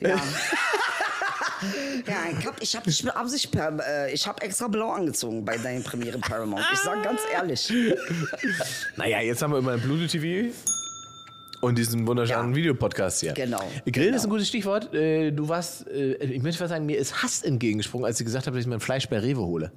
[0.00, 0.16] Ja.
[2.06, 5.56] ja, ich hab, ich hab nicht mit Absicht, äh, ich hab extra blau angezogen bei
[5.56, 6.64] deinen Premiere Paramount.
[6.72, 7.72] Ich sag ganz ehrlich.
[8.96, 10.52] Naja, jetzt haben wir immer Bluetooth TV
[11.62, 12.56] und diesen wunderschönen Ja.
[12.56, 13.32] Videopodcast hier.
[13.32, 13.58] Genau.
[13.58, 14.16] Grillen Genau.
[14.16, 14.92] ist ein gutes Stichwort.
[14.94, 18.46] Äh, Du warst, äh, ich möchte fast sagen, mir ist Hass entgegengesprungen, als ich gesagt
[18.46, 19.72] habe, dass ich mein Fleisch bei Rewe hole.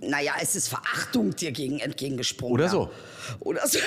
[0.00, 2.54] Naja, es ist Verachtung dir gegen entgegengesprungen.
[2.54, 2.70] Oder ja.
[2.70, 2.90] so.
[3.40, 3.78] Oder so.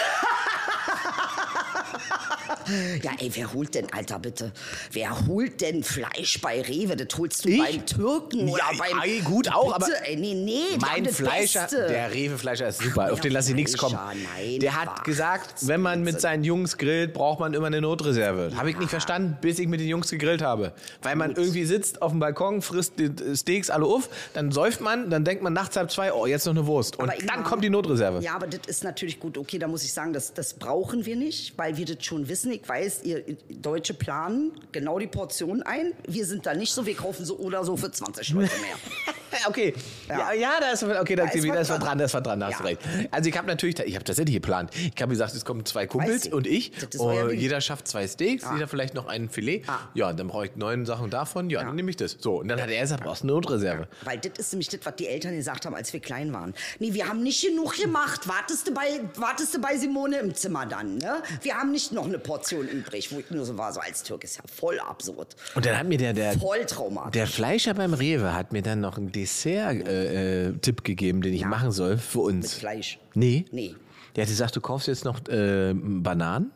[3.04, 4.52] Ja, ey, wer holt denn, Alter, bitte?
[4.92, 6.96] Wer holt denn Fleisch bei Rewe?
[6.96, 7.60] Das holst du Ich?
[7.60, 9.00] beim Türken oder Ja, beim.
[9.00, 11.88] ei, gut auch, aber bitte, Ey, nee, nee, Mein Fleischer, Beste.
[11.88, 13.96] der Rewe-Fleischer ist super, auf den lasse ich nichts kommen.
[13.96, 18.52] Nein, der hat gesagt, wenn man mit seinen Jungs grillt, braucht man immer eine Notreserve.
[18.56, 20.74] Habe ich nicht verstanden, bis ich mit den Jungs gegrillt habe.
[21.02, 25.10] Weil man irgendwie sitzt auf dem Balkon, frisst die Steaks alle auf, dann säuft man,
[25.10, 26.98] dann denkt man nachts halb zwei, oh, jetzt noch eine Wurst.
[26.98, 28.22] Und Aber dann kommt die Notreserve.
[28.24, 29.38] Ja, aber das ist natürlich gut.
[29.38, 32.57] Okay, da muss ich sagen, das, das brauchen wir nicht, weil wir das schon wissen.
[32.62, 35.94] Ich weiß, ihr Deutsche planen genau die Portion ein.
[36.08, 38.76] Wir sind da nicht so, wir kaufen so oder so für 20 Leute mehr.
[39.48, 39.74] Okay,
[40.10, 40.34] ja, Ja.
[40.34, 41.80] ja, da ist, okay, da, Da ist da was ist was dran.
[41.82, 42.60] dran, da ist was dran, da hast Ja.
[42.60, 42.82] du recht.
[43.12, 44.72] Also ich habe natürlich, ich habe tatsächlich geplant.
[44.96, 46.72] Ich habe gesagt, es kommen zwei Kumpels und ich.
[46.72, 48.54] Das euer Und jeder schafft zwei Steaks, Ah.
[48.56, 49.64] jeder vielleicht noch ein Filet.
[49.68, 49.80] Ah.
[49.94, 51.50] Ja, dann brauche ich neun Sachen davon.
[51.50, 52.18] Ja, dann nehme ich das.
[52.20, 53.88] So, und dann hat er gesagt, brauchst du eine Notreserve.
[54.06, 56.54] Weil das ist nämlich das, was die Eltern gesagt haben, als wir klein waren.
[56.80, 58.28] Nee, wir haben nicht genug gemacht.
[58.30, 61.22] Wartest du bei, wartest du bei Simone im Zimmer dann, ne?
[61.42, 64.24] Wir haben nicht noch eine Portion übrig, wo ich nur so war, so als Türk
[64.24, 65.36] ist ja voll absurd.
[65.56, 67.12] Und dann hat mir der, der, Voll traumatisch.
[67.14, 71.42] der Fleischer beim Rewe hat mir dann noch einen Dessert-Tipp äh, Tipp gegeben, den ich
[71.42, 71.48] Ja.
[71.48, 72.46] machen soll für uns.
[72.54, 73.00] Mit Fleisch.
[73.14, 73.46] Nee.
[73.52, 73.76] Nee.
[74.16, 76.52] Der hat gesagt, du kaufst jetzt noch äh, Bananen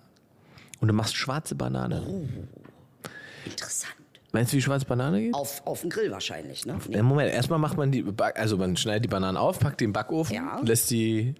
[0.79, 2.03] und du machst schwarze Banane.
[2.07, 2.25] Oh.
[3.45, 3.93] Interessant.
[4.33, 5.33] Meinst du, wie schwarze Banane geht?
[5.33, 6.77] Auf, auf dem Grill wahrscheinlich, ne?
[6.87, 7.01] Nee.
[7.01, 10.35] Moment, erstmal macht man die, also man schneidet die Bananen auf, packt die im Backofen,
[10.35, 10.61] Ja.
[10.63, 11.35] lässt die,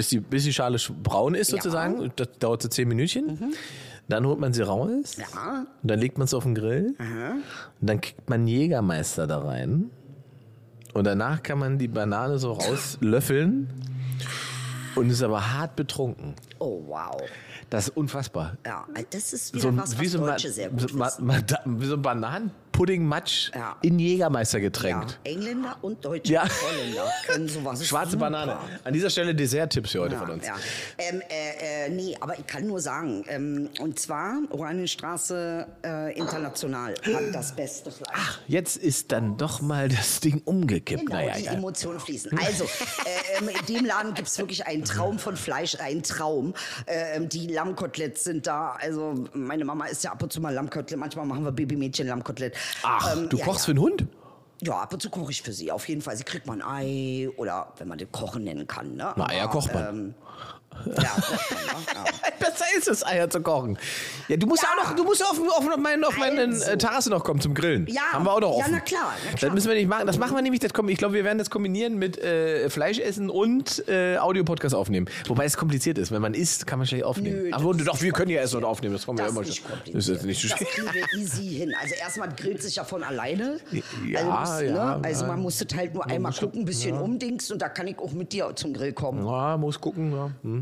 [0.00, 1.56] bis die, bis die Schale sch- braun ist Ja.
[1.56, 1.60] Mhm.
[1.60, 2.12] sozusagen.
[2.16, 3.52] Das dauert so zehn Minütchen.
[4.08, 5.16] Dann holt man sie raus.
[5.18, 5.66] Ja.
[5.82, 6.94] Und dann legt man es auf den Grill.
[6.98, 9.90] Und dann kriegt man Jägermeister da rein.
[10.94, 13.68] Und danach kann man die Banane so rauslöffeln
[14.96, 16.34] und ist aber hart betrunken.
[16.58, 17.20] Oh, wow.
[17.68, 18.56] Das ist unfassbar.
[18.66, 21.40] Ja, das ist wieder So was, was wie, so ein, Deutsche sehr gut ma, ma,
[21.42, 22.02] da- wie so ein
[22.72, 23.76] Bananenpudding-Matsch Ja.
[23.82, 25.18] in Jägermeister Ja, getränkt.
[25.24, 26.42] Engländer und Deutsche Ja.
[26.44, 28.24] Holländer können sowas Schwarze super.
[28.30, 28.56] Banane.
[28.84, 30.46] An dieser Stelle Dessert-Tipps für heute Ja, von uns.
[30.46, 30.56] ja.
[30.98, 36.94] Ähm, äh, äh, nee, aber ich kann nur sagen, ähm, und zwar Oranienstraße äh, International
[37.14, 38.40] hat das beste Fleisch.
[38.46, 41.06] Jetzt ist dann doch mal das Ding umgekippt.
[41.06, 41.46] Genau, naja, die.
[41.46, 42.36] Emotionen fließen.
[42.38, 46.54] Also, äh, ähm, in dem Laden gibt's wirklich einen Traum von Fleisch, einen Traum.
[46.86, 48.76] Ähm, die Lammkoteletts sind da.
[48.80, 50.98] Also, meine Mama isst ja ab und zu mal Lammkotelett.
[50.98, 52.56] Manchmal machen wir Babymädchen Lammkotelett.
[52.82, 53.64] Ach, Ähm, du ja, kochst ja.
[53.66, 54.06] für einen Hund?
[54.62, 55.72] Ja, ab und zu koche ich für sie.
[55.72, 56.16] Auf jeden Fall.
[56.16, 58.94] Sie kriegt mal ein Ei oder wenn man den Kochen nennen kann.
[58.94, 59.12] Ne?
[59.16, 59.88] Na, Eier kocht man.
[59.88, 60.14] Ähm,
[60.86, 61.10] Ja, ja.
[62.38, 63.78] Besser ist es, Eier zu kochen.
[64.28, 66.76] Ja, du musst ja, auch noch, du musst auf, auf, meine, auf meine Also.
[66.76, 67.86] Terrasse noch kommen zum Grillen.
[67.88, 68.72] Ja, Haben wir auch noch ja, offen.
[68.72, 69.52] na klar, na Das klar.
[69.52, 70.06] müssen wir nicht machen.
[70.06, 73.86] Das machen wir nämlich, das ich glaube, wir werden das kombinieren mit äh, Fleischessen und
[73.88, 75.06] äh, Audio-Podcast aufnehmen.
[75.26, 76.12] Wobei es kompliziert ist.
[76.12, 77.42] Wenn man isst, kann man schlecht aufnehmen.
[77.42, 78.94] Nö, das doch, wir können ja essen und aufnehmen.
[78.94, 79.92] Das kommen wir Das immer ist nicht schon.
[79.92, 80.68] Das ist nicht so Das schwer.
[80.68, 81.74] kriegen wir easy hin.
[81.78, 83.58] Also erstmal grillt sich ja von alleine.
[84.06, 85.04] Ja, also, musst, ja, ne?
[85.04, 85.28] also ja.
[85.28, 88.12] man muss das halt nur einmal gucken, ein bisschen umdingst und da kann ich auch
[88.12, 89.26] mit dir zum Grill kommen.
[89.26, 90.12] Ja, muss gucken.
[90.12, 90.30] Ja.
[90.42, 90.59] Hm.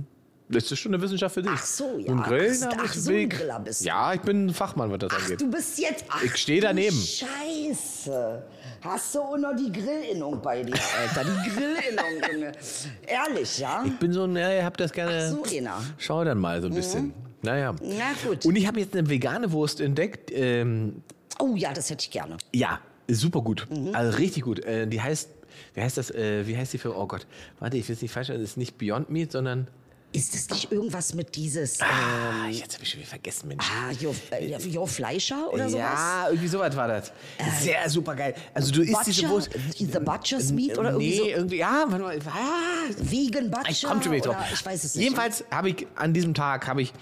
[0.51, 1.51] Das ist schon eine Wissenschaft für dich.
[1.55, 2.11] Ach so, ja.
[2.13, 3.87] Und Grillen, da ach, so ein Weg- bist du.
[3.87, 5.41] Ja, ich bin ein Fachmann, was das Ach, angeht.
[5.43, 6.05] du bist jetzt.
[6.09, 6.97] Ach, Ich steh du daneben.
[6.97, 8.43] Scheiße.
[8.81, 11.25] Hast du auch noch die Grillinnung bei dir, Alter?
[11.25, 12.53] Die Grillinnung, Junge.
[13.07, 13.85] Ehrlich, ja?
[13.87, 15.33] Ich bin so, ja, ihr habt das gerne.
[15.33, 15.83] Ach so, einer.
[15.99, 17.13] Schau dann mal so ein bisschen.
[17.43, 17.75] Naja.
[17.83, 18.45] Na gut.
[18.47, 20.31] Und ich habe jetzt eine vegane Wurst entdeckt.
[20.33, 21.03] Ähm,
[21.41, 22.37] Oh ja, das hätte ich gerne.
[22.53, 23.67] ja, super gut.
[23.71, 23.95] Mhm.
[23.95, 24.59] Also richtig gut.
[24.65, 25.29] Äh, die heißt,
[25.75, 26.11] wie heißt das?
[26.11, 26.97] Äh, wie heißt die für?
[26.97, 27.27] Oh Gott,
[27.61, 28.41] warte, ich will es nicht falsch sagen.
[28.41, 29.69] Das ist nicht Beyond Meat, sondern.
[30.11, 31.81] Ist das nicht irgendwas mit dieses.
[31.83, 33.65] Ah, jetzt habe ich schon wieder vergessen, Mensch.
[33.71, 35.83] Ah, Jo, äh, jo Fleischer oder sowas?
[35.83, 37.13] ja, irgendwie sowas war das.
[37.61, 38.35] Sehr super geil.
[38.55, 39.29] Also du isst diese?
[39.29, 39.51] Wurst.
[39.77, 41.27] The Butcher's Meat oder irgendwie nee, so?
[41.27, 42.19] irgendwie, ja, warte mal.
[42.27, 43.71] Ah, Vegan Butcher?
[43.71, 44.37] Ich komme schon wieder drauf.
[44.37, 45.05] oder Ich weiß es nicht.
[45.05, 46.93] Jedenfalls habe ich an diesem Tag habe ich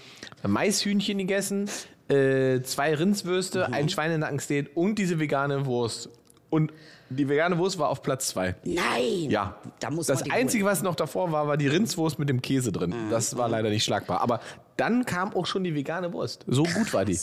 [0.46, 1.70] Maishühnchen gegessen,
[2.08, 3.74] äh, zwei Rindswürste, Mhm.
[3.74, 6.08] ein Schweinenackensteak und diese vegane Wurst.
[6.50, 6.72] Und
[7.08, 8.54] die vegane Wurst war auf Platz zwei.
[8.64, 9.30] Nein!
[9.30, 9.56] Ja.
[9.80, 10.72] Da muss das Einzige, holen.
[10.72, 12.90] was noch davor war, war die Rindswurst mit dem Käse drin.
[12.90, 13.10] Mhm.
[13.10, 14.20] Das war leider nicht schlagbar.
[14.20, 14.40] Aber
[14.76, 16.44] dann kam auch schon die vegane Wurst.
[16.48, 17.18] So gut war die.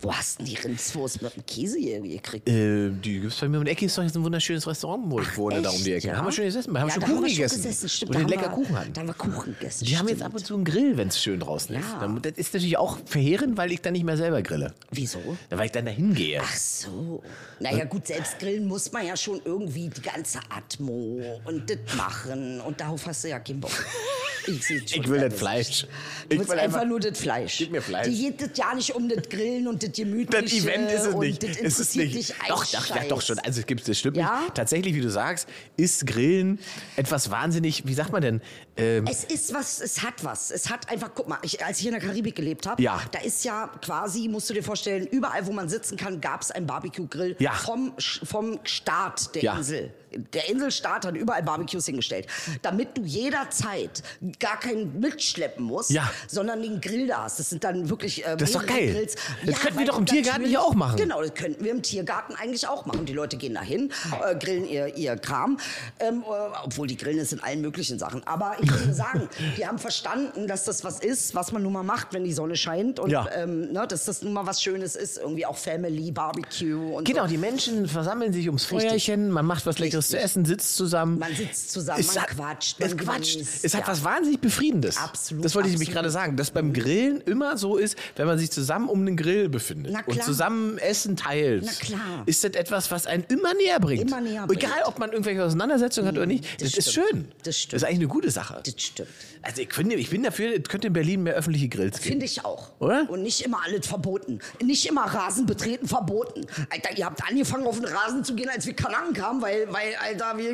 [0.00, 2.48] Wo hast denn die Rindswurst mit dem Käse hier gekriegt?
[2.48, 3.86] Äh, die gibt's bei mir um die Ecke.
[3.86, 6.08] Ist doch jetzt ein wunderschönes Restaurant, wo ich wohne, da um die echt, Ecke.
[6.14, 6.18] ja?
[6.18, 6.72] Haben wir schon gegessen.
[6.72, 7.54] Wir haben ja, schon da Kuchen haben wir gegessen.
[7.54, 8.10] Schon gesessen, stimmt.
[8.10, 8.92] Und den lecker wir- Kuchen hatten.
[8.92, 9.84] Da haben wir Kuchen gegessen.
[9.84, 10.30] Die haben jetzt stimmt.
[10.34, 11.84] ab und zu einen Grill, wenn es schön draußen ist.
[11.92, 11.98] Ja.
[12.00, 14.74] Dann- Das ist natürlich auch verheerend, weil ich dann nicht mehr selber grille.
[14.90, 15.20] Wieso?
[15.50, 16.40] Weil ich dann dahin gehe.
[16.42, 17.22] Ach so.
[17.60, 22.60] Naja, gut, selbst grillen muss man ja schon irgendwie die ganze Atmo und das machen.
[22.60, 23.70] Und darauf hast du ja keinen Bock.
[24.46, 25.38] Ich, Ich will das.
[25.38, 25.82] Fleisch.
[25.82, 25.86] Du
[26.34, 27.58] Ich willst will einfach, nur das Fleisch.
[27.58, 28.06] Gib mir Fleisch.
[28.08, 30.42] Die geht das ja nicht um das Grillen und das Gemütliche.
[30.42, 31.42] Das Event ist es nicht.
[31.42, 32.34] Das Es ist interessiert nicht.
[32.48, 33.38] Doch, doch, ja, doch schon.
[33.40, 34.40] Also es gibt das stimmt Ja?
[34.42, 34.54] nicht.
[34.54, 36.58] Tatsächlich, wie du sagst, ist Grillen
[36.96, 38.40] etwas wahnsinnig, wie sagt man denn?
[38.76, 40.50] Ähm, Es ist was, es hat was.
[40.50, 43.00] Es hat einfach, guck mal, ich, als ich in der Karibik gelebt habe, Ja.
[43.12, 46.50] da ist ja quasi, musst du dir vorstellen, überall, wo man sitzen kann, gab es
[46.50, 47.52] einen Barbecue-Grill Ja.
[47.52, 47.94] vom,
[48.24, 49.54] vom Staat der.
[49.56, 49.92] Insel.
[50.32, 52.26] Der Inselstaat hat überall Barbecues hingestellt,
[52.62, 54.02] damit du jederzeit
[54.40, 56.10] gar keinen mitschleppen musst, Ja.
[56.28, 57.38] sondern den Grill da hast.
[57.38, 58.92] Das sind dann wirklich äh, Das ist doch geil.
[58.92, 59.16] Grills.
[59.44, 60.96] Das könnten wir doch im Tiergarten hier auch machen.
[60.96, 63.06] Genau, das könnten wir im Tiergarten eigentlich auch machen.
[63.06, 63.90] Die Leute gehen dahin,
[64.24, 65.58] äh, grillen ihr, ihr Kram,
[66.00, 66.32] ähm, äh,
[66.64, 68.26] obwohl die grillen es in allen möglichen Sachen.
[68.26, 71.82] Aber ich würde sagen, die haben verstanden, dass das was ist, was man nun mal
[71.82, 73.28] macht, wenn die Sonne scheint und Ja.
[73.34, 77.22] ähm, ne, dass das nun mal was Schönes ist, irgendwie auch Family, Barbecue und Genau,
[77.22, 77.28] so.
[77.28, 78.64] die Menschen versammeln sich ums.
[78.66, 80.24] Feuerchen, man macht was Leckeres zu Richtig.
[80.30, 81.18] essen, sitzt zusammen.
[81.18, 83.32] Man sitzt zusammen, es man hat, quatscht, Es man quatscht.
[83.34, 83.88] genießt, Es hat ja.
[83.88, 84.96] was wahnsinnig Befriedendes.
[84.96, 88.38] Absolut, Das wollte ich nämlich gerade sagen, dass beim Grillen immer so ist, wenn man
[88.38, 92.22] sich zusammen um den Grill befindet und zusammen Essen teilt, Na klar.
[92.26, 94.02] ist das etwas, was einen immer näher bringt.
[94.02, 94.62] Immer näher bringt.
[94.62, 97.28] Egal, ob man irgendwelche Auseinandersetzungen hat oder nicht, das, das ist schön.
[97.42, 97.72] Das stimmt.
[97.72, 98.60] Das ist eigentlich eine gute Sache.
[98.64, 99.08] Das stimmt.
[99.42, 102.08] Also ich, finde, ich bin dafür, es könnte in Berlin mehr öffentliche Grills geben.
[102.08, 102.70] Finde ich auch.
[102.80, 103.08] Oder?
[103.08, 104.40] Und nicht immer alles verboten.
[104.62, 106.46] Nicht immer Rasen betreten verboten.
[106.70, 109.85] Alter, ihr habt angefangen, auf den Rasen zu gehen, als wir Kanaken kamen, weil, weil
[109.94, 110.52] Alter, wir,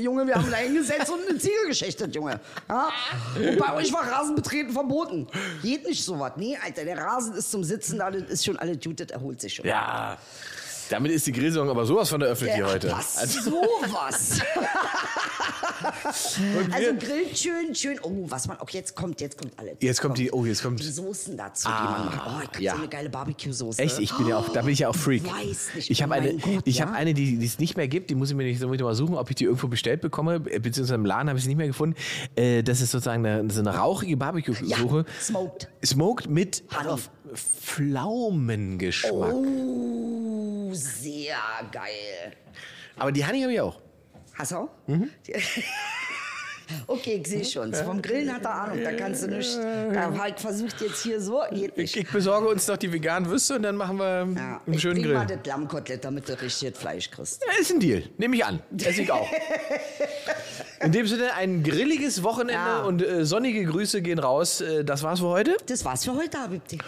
[0.00, 2.40] Junge, wir haben da hingesetzt und eine Ziegel geschächtet, Junge.
[2.68, 2.90] Ja?
[3.36, 5.28] Und bei euch war Rasen betreten verboten.
[5.62, 6.32] Geht nicht so was.
[6.36, 9.54] Nee, Alter, der Rasen ist zum Sitzen da, das ist schon alles gut, erholt sich
[9.54, 9.66] schon.
[9.66, 10.16] Ja,
[10.92, 12.90] damit ist die Grillsaison aber sowas von eröffnet hier heute.
[12.92, 13.16] Was?
[13.18, 14.40] Also, sowas.
[16.72, 17.98] Also grillt schön, schön.
[18.02, 19.74] Oh, was man, auch jetzt kommt, jetzt kommt alles.
[19.80, 22.26] Jetzt kommt die- oh, jetzt kommt- Die Soßen dazu, die Ah, man macht.
[22.26, 22.72] Oh, ich hab ja.
[22.74, 23.82] so eine geile Barbecue-Soße.
[23.82, 25.24] Echt, ich bin ja auch, da bin ich ja auch Freak.
[25.24, 26.86] Weiß nicht, ich habe oh eine, Gott, ich ja?
[26.86, 28.10] habe eine, die die es nicht mehr gibt.
[28.10, 30.00] Die muss ich mir nicht so muss ich mal suchen, ob ich die irgendwo bestellt
[30.02, 31.96] bekomme, äh, beziehungsweise im Laden habe ich sie nicht mehr gefunden.
[32.36, 34.98] Äh, das ist sozusagen eine, so eine rauchige Barbecue-Suche.
[34.98, 35.68] Ja, smoked.
[35.84, 39.12] Smoked mit auf Pflaumengeschmack.
[39.34, 40.21] Oh,
[40.74, 41.36] sehr
[41.70, 42.36] geil.
[42.96, 43.80] Aber die Honey habe ich auch.
[44.34, 44.70] Hast du auch?
[44.86, 45.10] Mhm.
[46.86, 47.72] Okay, ich sehe schon.
[47.74, 49.56] Vom Grillen hat er Ahnung, da kannst du nicht.
[49.56, 51.96] Da ich versucht jetzt hier so, geht Ich, nicht.
[51.96, 54.04] ich besorge uns noch die veganen Würste und dann machen wir
[54.36, 55.36] Ja, einen ich schönen bring mal Grill.
[55.38, 57.42] das Lammkotelett, damit du richtig Fleisch kriegst.
[57.46, 58.02] Ja, ist ein Deal.
[58.18, 58.60] Nehme ich an.
[58.78, 59.28] Esse ich auch.
[60.80, 62.82] In dem Sinne, ein grilliges Wochenende Ja.
[62.82, 64.60] und äh, sonnige Grüße gehen raus.
[64.60, 65.56] Äh, das war's für heute.
[65.66, 66.78] Das war's für heute, Habibti.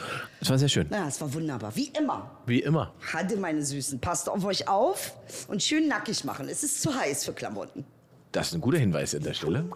[0.40, 0.88] Das war sehr schön.
[0.90, 1.74] Ja, es war wunderbar.
[1.76, 2.30] Wie immer.
[2.46, 2.92] Wie immer.
[3.12, 4.00] Hatte meine Süßen.
[4.00, 5.12] Passt auf euch auf
[5.48, 6.48] und schön nackig machen.
[6.48, 7.84] Es ist zu heiß für Klamotten.
[8.34, 9.70] Das ist ein guter Hinweis an der Stelle.